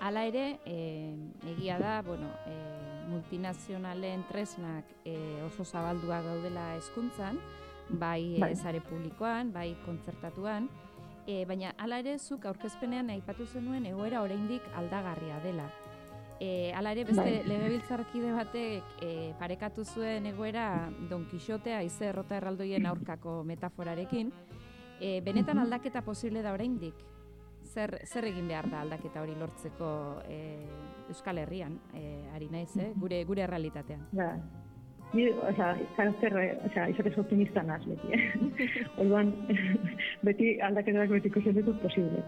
Hala 0.00 0.22
ere, 0.24 0.58
e, 0.64 1.12
egia 1.44 1.74
da, 1.78 2.00
bueno, 2.00 2.30
e, 2.48 2.54
multinazionalen 3.10 4.22
tresnak 4.30 4.88
e, 5.04 5.12
oso 5.44 5.62
zabaldua 5.62 6.22
gaudela 6.24 6.76
hezkuntzan, 6.78 7.36
bai, 7.90 8.38
Bai. 8.38 8.40
bai. 8.40 8.56
sare 8.56 8.80
publikoan, 8.80 9.52
bai 9.52 9.76
kontzertatuan, 9.84 10.70
e, 11.26 11.44
baina 11.46 11.74
hala 11.78 12.00
ere 12.02 12.18
zuk 12.18 12.46
aurkezpenean 12.46 13.10
aipatu 13.10 13.46
zenuen 13.46 13.86
egoera 13.86 14.22
oraindik 14.22 14.62
aldagarria 14.76 15.40
dela. 15.44 15.68
E, 16.40 16.72
hala 16.72 16.94
ere 16.96 17.04
beste 17.04 17.20
Bai. 17.20 17.42
legebiltzarkide 17.44 18.32
batek 18.32 18.94
e, 19.04 19.10
parekatu 19.38 19.84
zuen 19.84 20.26
egoera 20.30 20.88
Don 21.10 21.26
Quixotea 21.28 21.82
ize 21.84 22.08
errota 22.08 22.38
erraldoien 22.38 22.86
aurkako 22.88 23.42
metaforarekin, 23.44 24.32
e, 25.00 25.20
benetan 25.20 25.58
aldaketa 25.58 26.02
posible 26.02 26.42
da 26.42 26.54
oraindik. 26.56 27.06
Zer, 27.70 28.00
zer 28.08 28.24
egin 28.26 28.48
behar 28.48 28.70
da 28.70 28.80
aldaketa 28.82 29.20
hori 29.22 29.36
lortzeko 29.38 29.90
e, 30.26 30.40
Euskal 31.12 31.38
Herrian, 31.44 31.76
e, 31.94 32.30
ari 32.34 32.48
naiz, 32.50 32.72
eh? 32.80 32.90
gure, 32.96 33.22
gure 33.28 33.46
realitatean. 33.46 34.08
Ba, 34.16 34.32
ni, 35.12 35.28
osea, 35.52 35.76
karakter, 35.96 36.36
osea, 36.68 36.88
izatez 36.92 37.16
optimista 37.18 37.62
naz 37.62 37.80
beti, 37.90 38.12
eh? 38.12 38.90
Orduan, 39.02 39.32
beti 40.26 40.52
aldaketak 40.60 41.10
beti 41.16 41.32
ikusten 41.32 41.56
ditut 41.58 41.80
posible. 41.82 42.22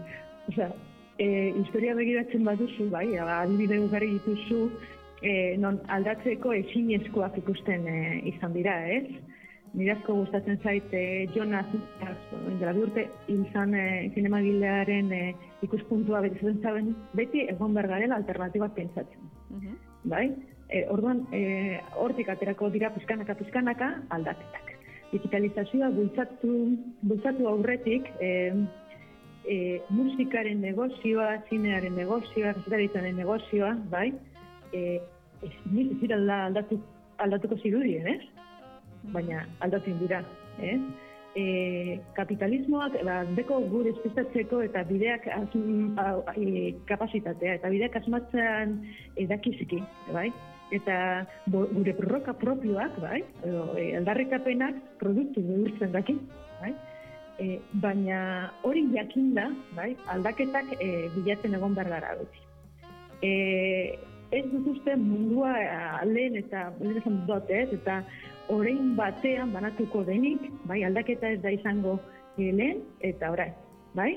Osea, 0.51 0.71
e, 1.17 1.27
historia 1.61 1.95
begiratzen 1.95 2.43
baduzu, 2.43 2.89
bai, 2.91 3.07
ba, 3.17 3.41
adibide 3.43 3.79
ugari 3.79 4.11
dituzu, 4.17 4.65
e, 5.21 5.55
non 5.57 5.79
aldatzeko 5.87 6.53
ezinezkoak 6.53 7.37
ikusten 7.43 7.87
e, 7.87 7.99
izan 8.33 8.53
dira, 8.57 8.75
ez? 8.91 9.07
Nirazko 9.73 10.13
gustatzen 10.19 10.59
zait 10.61 10.91
e, 10.93 11.25
Jonas, 11.33 11.65
dela 12.59 12.73
bi 12.75 12.83
urte, 12.85 13.07
izan 13.31 13.73
e, 13.73 13.85
zinemagilearen 14.13 15.11
e, 15.15 15.21
ikuspuntua 15.65 16.21
beti 16.25 16.51
zaben, 16.61 16.91
beti 17.17 17.47
egon 17.49 17.73
behar 17.73 17.89
garela 17.95 18.19
alternatibak 18.21 18.75
pentsatzen 18.75 19.31
Mhm. 19.53 19.77
bai? 20.09 20.27
E, 20.73 20.87
orduan, 20.89 21.27
e, 21.29 21.79
hortik 22.01 22.31
aterako 22.33 22.71
dira 22.73 22.89
pizkanaka 22.95 23.35
pizkanaka 23.37 23.91
aldaketak. 24.15 24.71
Digitalizazioa 25.11 25.91
bultzatu, 25.93 26.53
bultzatu 27.05 27.45
aurretik, 27.51 28.07
e, 28.17 28.29
e, 29.45 29.57
musikaren 29.93 30.63
negozioa, 30.65 31.35
zinearen 31.49 31.93
negozioa, 31.99 32.55
kazetaritzaren 32.57 33.19
negozioa, 33.21 33.75
bai? 33.91 34.07
E, 34.73 34.97
ez, 35.45 35.51
nik 35.69 36.09
alda- 36.09 36.45
aldatu, 36.47 36.79
aldatuko 37.21 37.59
zirudien, 37.61 38.07
ez? 38.15 38.21
Baina 39.13 39.43
aldatzen 39.61 39.99
dira, 40.01 40.23
ez? 40.57 40.79
E, 41.37 41.99
kapitalismoak, 42.17 42.97
ba, 43.05 43.19
deko 43.37 43.59
gure 43.69 43.93
espistatzeko 43.93 44.63
eta 44.65 44.83
bideak 44.89 45.29
asm, 45.37 45.93
au, 46.01 46.23
e, 46.33 46.73
kapasitatea, 46.89 47.59
eta 47.61 47.69
bideak 47.73 48.01
asmatzean 48.01 48.75
edakizki, 49.21 49.83
bai? 50.09 50.31
Eta 50.73 50.95
bo, 51.53 51.67
gure 51.73 51.93
prorroka 51.97 52.33
propioak, 52.33 52.95
bai? 53.01 53.21
Edo, 53.45 53.67
e, 53.77 53.91
aldarrikapenak 53.99 54.79
produktu 55.01 55.43
bihurtzen 55.45 55.93
daki, 55.93 56.17
bai? 56.61 56.73
E, 57.41 57.59
baina 57.83 58.21
hori 58.65 58.87
jakinda, 58.95 59.51
bai? 59.77 59.91
Aldaketak 60.15 60.73
e, 60.79 60.89
bilatzen 61.17 61.59
egon 61.59 61.77
behar 61.77 61.93
gara 61.97 62.15
beti. 62.21 62.41
E, 63.23 63.31
ez 64.33 64.43
dut 64.49 64.67
uste 64.73 64.95
mundua 64.97 65.53
eh, 65.61 66.05
lehen 66.09 66.37
eta 66.39 66.67
lehen 66.81 67.21
dut, 67.27 67.49
ez? 67.49 67.69
Eta 67.77 68.01
orain 68.53 68.93
batean 68.97 69.53
banatuko 69.53 70.03
denik, 70.07 70.41
bai, 70.69 70.81
aldaketa 70.87 71.33
ez 71.35 71.41
da 71.43 71.53
izango 71.53 71.97
eh, 72.37 72.49
lehen 72.51 72.81
eta 73.11 73.31
orain, 73.35 73.53
bai? 73.97 74.11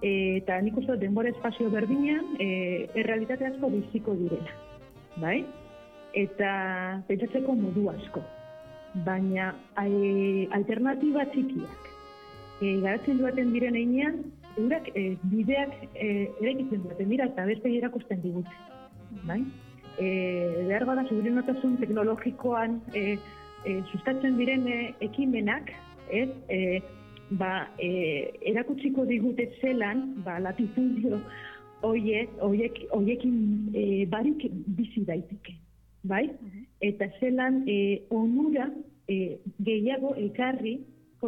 E, 0.00 0.10
eta 0.38 0.60
nik 0.62 0.78
uste 0.78 0.96
denbora 1.02 1.32
espazio 1.34 1.70
berdinean, 1.74 2.36
e, 2.38 2.48
errealitate 2.94 3.48
asko 3.50 3.72
biziko 3.74 4.14
direla, 4.20 4.54
bai? 5.18 5.40
Eta 6.16 7.02
pentsatzeko 7.08 7.54
modu 7.54 7.88
asko. 7.92 8.22
Baina 9.04 9.52
e, 9.84 10.48
alternatiba 10.56 11.26
txikiak, 11.34 11.88
e, 12.62 12.78
garatzen 12.82 13.18
duaten 13.20 13.52
diren 13.52 13.76
einean, 13.76 14.22
eurak 14.58 14.88
e, 14.94 15.16
bideak 15.30 15.74
e, 15.94 16.08
eraikitzen 16.40 16.82
duaten 16.84 17.12
dira 17.12 17.28
eta 17.30 17.44
beste 17.46 17.70
erakusten 17.76 18.22
digute 18.24 18.56
bai? 19.28 19.42
E, 19.98 20.08
behar 20.68 20.86
bada 20.88 21.04
seguridenotasun 21.08 21.76
teknologikoan 21.82 22.78
e, 22.94 23.18
e, 23.64 23.80
sustatzen 23.92 24.38
diren 24.38 24.66
e, 24.68 24.78
ekimenak, 25.08 25.72
ez? 26.10 26.28
E, 26.48 26.80
ba, 27.38 27.68
e, 27.82 27.90
erakutsiko 28.52 29.04
digute 29.08 29.48
zelan, 29.60 30.04
ba, 30.26 30.38
latifundio 30.40 31.20
oiek, 31.86 32.30
oiek, 32.42 32.84
oiekin 32.96 33.74
e, 33.74 33.84
barik 34.10 34.46
bizi 34.78 35.04
daiteke, 35.06 35.54
bai? 36.02 36.28
Eta 36.80 37.10
zelan 37.20 37.64
e, 37.68 38.02
onura 38.10 38.70
e, 39.08 39.38
gehiago 39.58 40.14
ekarri 40.16 40.78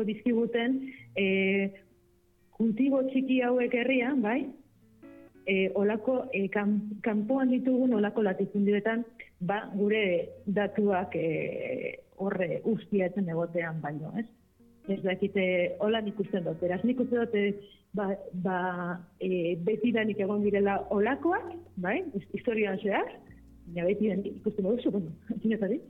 dizkiguten 0.06 0.76
e, 1.18 1.26
kultibo 2.54 3.02
txiki 3.08 3.40
hauek 3.42 3.74
herrian, 3.74 4.20
bai? 4.22 4.44
e, 5.50 5.70
olako 5.74 6.24
e, 6.32 6.48
kan, 6.48 6.76
kanpoan 7.02 7.50
ditugun 7.50 7.94
olako 7.98 8.22
latifundioetan 8.22 9.04
ba 9.40 9.62
gure 9.74 10.04
datuak 10.46 11.16
e, 11.16 11.96
horre 12.20 12.60
ustiatzen 12.68 13.28
egotean 13.32 13.80
baino, 13.82 14.12
ez? 14.20 14.26
Ez 14.90 15.00
dakite 15.02 15.44
holan 15.84 16.08
ikusten 16.10 16.44
dut. 16.44 16.60
Beraz, 16.60 16.80
nik 16.84 17.00
uste 17.00 17.16
dut, 17.16 17.64
ba, 17.96 18.10
ba 18.44 18.60
e, 19.18 19.56
beti 19.64 19.92
danik 19.96 20.20
egon 20.20 20.44
direla 20.44 20.80
olakoak, 20.94 21.50
bai? 21.82 22.00
Historian 22.36 22.78
zehar, 22.84 23.10
baina 23.70 23.86
beti 23.86 24.10
ikusten 24.34 24.64
duzu, 24.66 24.90
bueno, 24.90 25.10
zinetatik. 25.40 25.82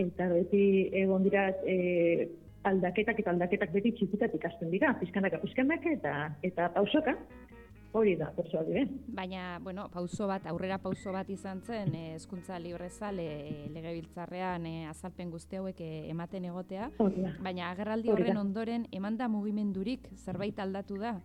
Eta 0.00 0.28
beti 0.32 0.88
egon 0.96 1.22
dira 1.22 1.50
e, 1.68 2.28
aldaketak 2.64 3.20
eta 3.20 3.30
aldaketak 3.34 3.72
beti 3.72 3.92
txikitatik 3.92 4.44
hasten 4.44 4.70
dira, 4.70 4.94
pizkanaka, 5.00 5.38
pizkanaka 5.44 5.92
eta 5.92 6.14
eta 6.42 6.70
pausoka. 6.74 7.16
Hori 7.92 8.12
da, 8.14 8.28
persoa 8.30 8.62
dire. 8.62 8.84
Baina, 9.08 9.58
bueno, 9.64 9.88
pauso 9.90 10.28
bat, 10.30 10.44
aurrera 10.46 10.76
pauso 10.78 11.10
bat 11.10 11.28
izan 11.28 11.58
zen, 11.66 11.88
eh, 11.98 12.12
hezkuntza 12.14 12.58
librezale 12.62 13.24
eh, 13.48 13.64
legebiltzarrean 13.74 14.66
eh, 14.70 14.86
azalpen 14.86 15.32
guzti 15.32 15.58
hauek 15.58 15.80
eh, 15.82 16.04
ematen 16.12 16.44
egotea, 16.52 16.86
Hori 17.02 17.24
da. 17.24 17.32
baina 17.42 17.72
agerraldi 17.72 18.12
horren 18.14 18.38
ondoren 18.38 18.86
emanda 18.92 19.26
mugimendurik 19.28 20.06
zerbait 20.14 20.58
aldatu 20.62 21.00
da. 21.02 21.16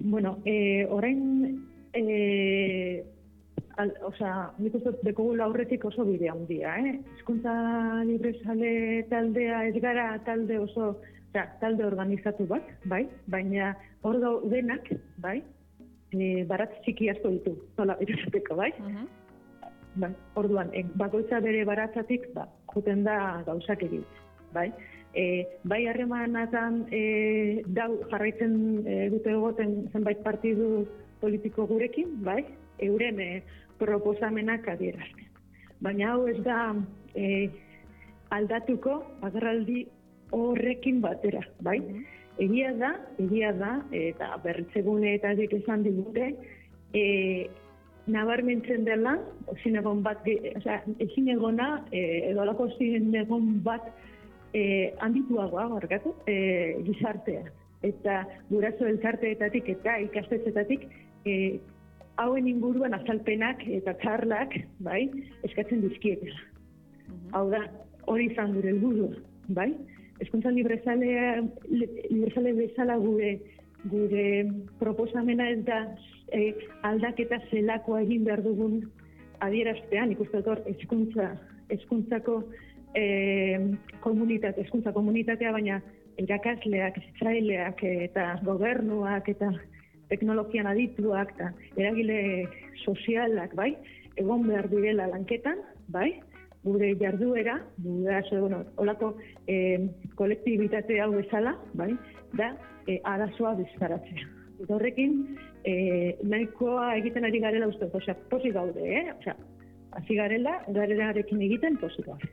Bueno, 0.00 0.40
eh, 0.44 0.84
orain, 0.90 1.62
eh, 1.92 3.04
al, 3.80 3.92
osea, 4.06 4.50
nik 4.58 4.74
uste 4.76 4.90
dut 4.90 5.02
dekogula 5.06 5.46
aurretik 5.46 5.84
oso 5.88 6.04
bide 6.08 6.28
handia, 6.30 6.74
eh? 6.80 6.98
Hizkuntza 7.16 7.54
librezale 8.08 8.72
taldea 9.10 9.64
ez 9.68 9.74
gara 9.80 10.06
talde 10.26 10.58
oso, 10.60 10.92
osea, 11.30 11.46
talde 11.60 11.86
organizatu 11.86 12.46
bat, 12.50 12.68
bai? 12.84 13.06
Baina 13.32 13.72
hor 14.02 14.20
daudenak, 14.20 14.92
bai? 15.24 15.40
E, 16.12 16.44
barat 16.48 16.74
txiki 16.84 17.08
asko 17.12 17.32
ditu, 17.36 17.56
nola 17.78 17.96
esateko, 18.04 18.56
bai? 18.58 18.72
Mhm. 18.78 19.10
Bai, 20.02 20.12
orduan, 20.40 20.72
e, 20.72 20.84
bakoitza 20.96 21.40
bere 21.44 21.64
baratzatik, 21.68 22.30
ba, 22.34 22.46
joten 22.72 23.04
da 23.04 23.42
gauzak 23.46 23.82
egin, 23.88 24.04
bai? 24.52 24.70
E, 25.14 25.44
bai 25.68 25.84
harremanatan 25.86 26.86
e, 26.88 27.62
dau 27.76 27.90
jarraitzen 28.08 28.54
e, 28.86 29.08
dute 29.12 29.34
egoten 29.34 29.74
zenbait 29.92 30.22
partidu 30.24 30.86
politiko 31.20 31.66
gurekin, 31.68 32.16
bai? 32.24 32.40
Euren 32.82 33.20
e, 33.20 33.42
proposamenak 33.82 34.68
adierazten. 34.76 35.28
Baina 35.82 36.12
hau 36.14 36.26
ez 36.30 36.38
da 36.46 36.58
e, 37.14 37.50
aldatuko 38.30 39.00
agerraldi 39.26 39.86
horrekin 40.32 41.00
batera, 41.04 41.42
bai? 41.60 41.78
Mhm. 41.80 42.04
Egia 42.40 42.70
da, 42.80 42.94
egia 43.20 43.50
da, 43.58 43.72
eta 43.92 44.30
berritzeguneetatik 44.44 45.52
esan 45.58 45.82
digute, 45.84 46.30
e, 46.96 47.02
nabarmentzen 48.10 48.86
dela, 48.86 49.18
zinegon 49.62 50.00
bat, 50.02 50.22
ge- 50.24 50.54
osea, 50.56 50.80
ezin 51.04 51.28
egona, 51.34 51.84
e, 51.92 52.30
edo 52.30 52.40
alako 52.42 52.70
zinegon 52.78 53.60
bat 53.66 53.84
e, 54.54 54.94
handituagoa, 55.04 55.68
barkatu, 55.76 56.14
e, 56.26 56.38
gizartea. 56.88 57.44
Eta 57.82 58.22
guraso 58.48 58.86
elkarteetatik 58.86 59.68
eta 59.76 59.98
ikastetxetatik 60.08 60.88
e, 61.26 61.60
hauen 62.16 62.48
inguruan 62.48 62.94
azalpenak 62.94 63.62
eta 63.66 63.94
txarlak, 64.02 64.58
bai, 64.80 65.08
eskatzen 65.48 65.80
dizkietela. 65.86 66.38
Mhm. 67.08 67.32
Hau 67.32 67.48
da, 67.50 67.64
hori 68.06 68.28
izan 68.32 68.54
gure 68.54 68.68
helburua, 68.74 69.16
bai? 69.48 69.72
Hezkuntza 70.20 70.50
librezale, 70.50 71.42
librezale 72.10 72.52
bezala 72.52 72.96
gure 72.96 73.38
gure 73.90 74.46
proposamena 74.78 75.48
ez 75.50 75.62
da 75.66 75.78
e, 76.32 76.52
aldaketa 76.86 77.40
zelakoa 77.50 78.02
egin 78.04 78.24
behar 78.28 78.42
dugun 78.44 78.78
adieraztean, 79.42 80.12
ikusten 80.14 80.42
dut 80.42 80.52
hor, 80.52 80.62
hezkuntza, 80.70 81.32
hezkuntzako 81.72 82.36
e, 82.94 83.04
komunitate, 84.04 84.62
hezkuntza 84.62 84.92
komunitatea, 84.94 85.52
baina 85.52 85.80
irakasleak, 86.22 87.00
zitzaileak 87.08 87.82
eta 87.88 88.36
gobernuak 88.46 89.28
eta 89.32 89.50
teknologian 90.12 90.68
adituak 90.68 91.32
eta 91.34 91.52
eragile 91.80 92.18
sozialak, 92.84 93.56
bai, 93.56 93.72
egon 94.20 94.44
behar 94.48 94.68
direla 94.70 95.08
lanketan, 95.12 95.64
bai, 95.88 96.10
gure 96.64 96.92
jarduera, 97.00 97.56
guraso, 97.78 98.40
bueno, 98.40 98.62
olako 98.76 99.16
e, 99.46 99.88
kolektibitate 100.14 101.00
hau 101.02 101.10
bezala, 101.14 101.56
bai, 101.74 101.90
da 102.38 102.52
e, 102.86 103.00
arazoa 103.04 103.54
bizkaratzea. 103.58 104.28
Eta 104.62 104.76
horrekin, 104.76 105.16
e, 105.66 105.74
nahikoa 106.22 106.92
egiten 107.00 107.26
ari 107.26 107.40
garela 107.42 107.70
uste, 107.72 107.90
osea, 107.92 108.14
posi 108.30 108.52
gaude, 108.54 108.84
eh? 108.84 109.08
Osea, 109.16 109.34
hasi 109.98 110.18
garela, 110.20 110.60
garenarekin 110.68 111.42
egiten 111.48 111.80
posi 111.82 112.06
gaude. 112.06 112.30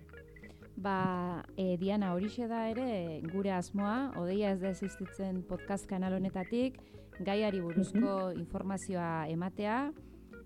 Ba, 0.80 1.44
e, 1.58 1.76
Diana, 1.82 2.14
horixe 2.16 2.46
da 2.48 2.68
ere 2.70 3.20
gure 3.34 3.52
asmoa, 3.52 4.14
odeia 4.22 4.54
ez 4.54 4.62
da 4.62 4.70
existitzen 4.70 5.42
podcast 5.50 5.90
kanal 5.90 6.16
honetatik, 6.20 6.78
gaiari 7.26 7.60
buruzko 7.62 8.32
informazioa 8.38 9.28
ematea, 9.30 9.92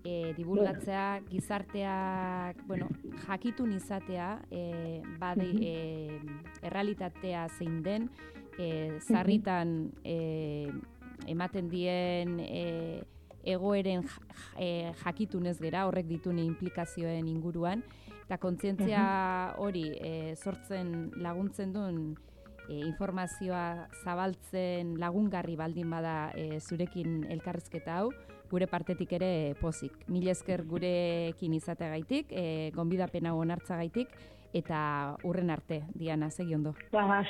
e, 0.04 0.34
divulgatzea, 0.36 1.22
gizarteak, 1.30 2.60
bueno, 2.68 2.88
jakitun 3.26 3.72
izatea, 3.72 4.28
e, 4.50 5.02
bade, 5.18 5.48
e, 5.60 6.20
errealitatea 6.62 7.46
zein 7.58 7.82
den, 7.82 8.10
e, 8.58 9.00
zarritan 9.00 9.92
e, 10.04 10.70
ematen 11.26 11.70
dien 11.72 12.38
e, 12.40 13.02
egoeren 13.44 14.04
e, 14.58 14.92
jakitunez 15.02 15.56
gera, 15.60 15.86
horrek 15.88 16.06
ditune 16.08 16.44
implikazioen 16.44 17.28
inguruan, 17.28 17.82
eta 18.24 18.38
kontzientzia 18.40 19.04
hori 19.60 19.88
e, 20.00 20.34
sortzen 20.36 21.12
laguntzen 21.20 21.72
duen 21.74 21.98
e, 22.68 22.78
informazioa 22.86 23.88
zabaltzen 24.04 24.94
lagungarri 25.00 25.56
baldin 25.56 25.90
bada 25.90 26.32
e, 26.34 26.60
zurekin 26.60 27.24
elkarrizketa 27.30 27.98
hau, 28.00 28.12
gure 28.50 28.68
partetik 28.70 29.12
ere 29.16 29.54
pozik. 29.60 29.96
Mil 30.08 30.28
esker 30.28 30.64
gurekin 30.68 31.56
izateagaitik, 31.58 32.30
e, 32.30 32.70
gonbidapena 32.76 33.34
onartzagaitik, 33.34 34.14
eta 34.54 35.16
urren 35.26 35.50
arte, 35.50 35.82
Diana, 35.94 36.30
segi 36.30 36.54
ondo. 36.54 36.74
Ba, 36.92 37.22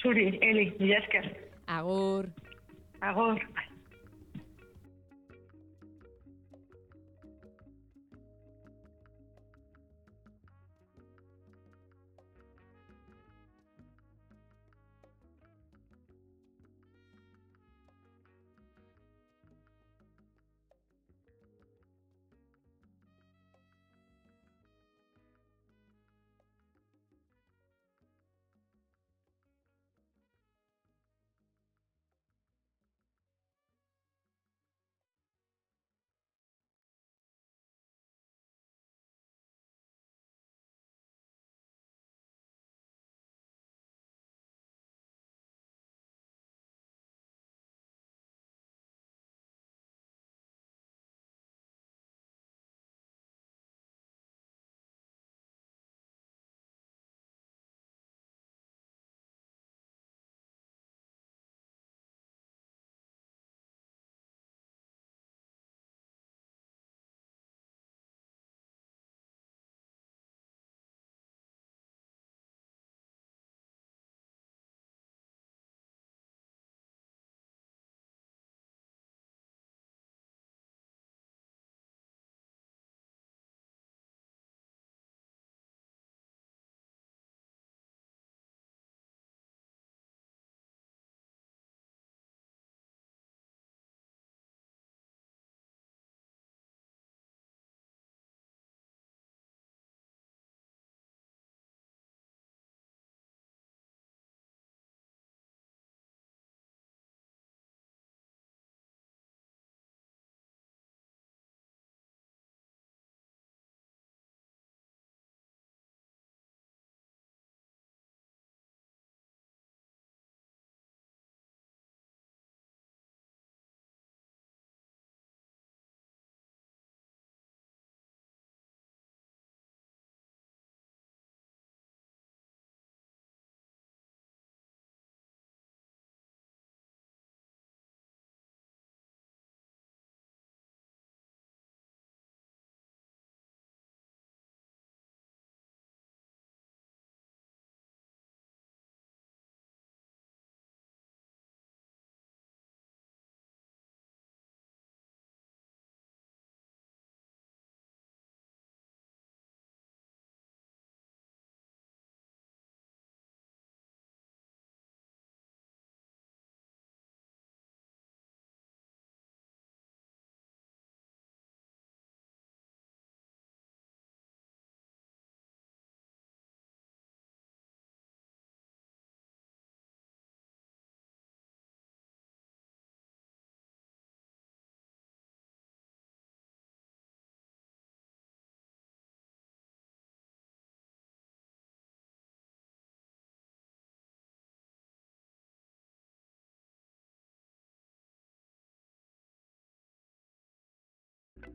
zuri, 0.00 0.38
Eli, 0.40 0.70
mil 0.78 0.94
esker. 1.00 1.28
Agur. 1.66 2.30
Agur. 3.00 3.40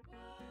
Bye. 0.00 0.41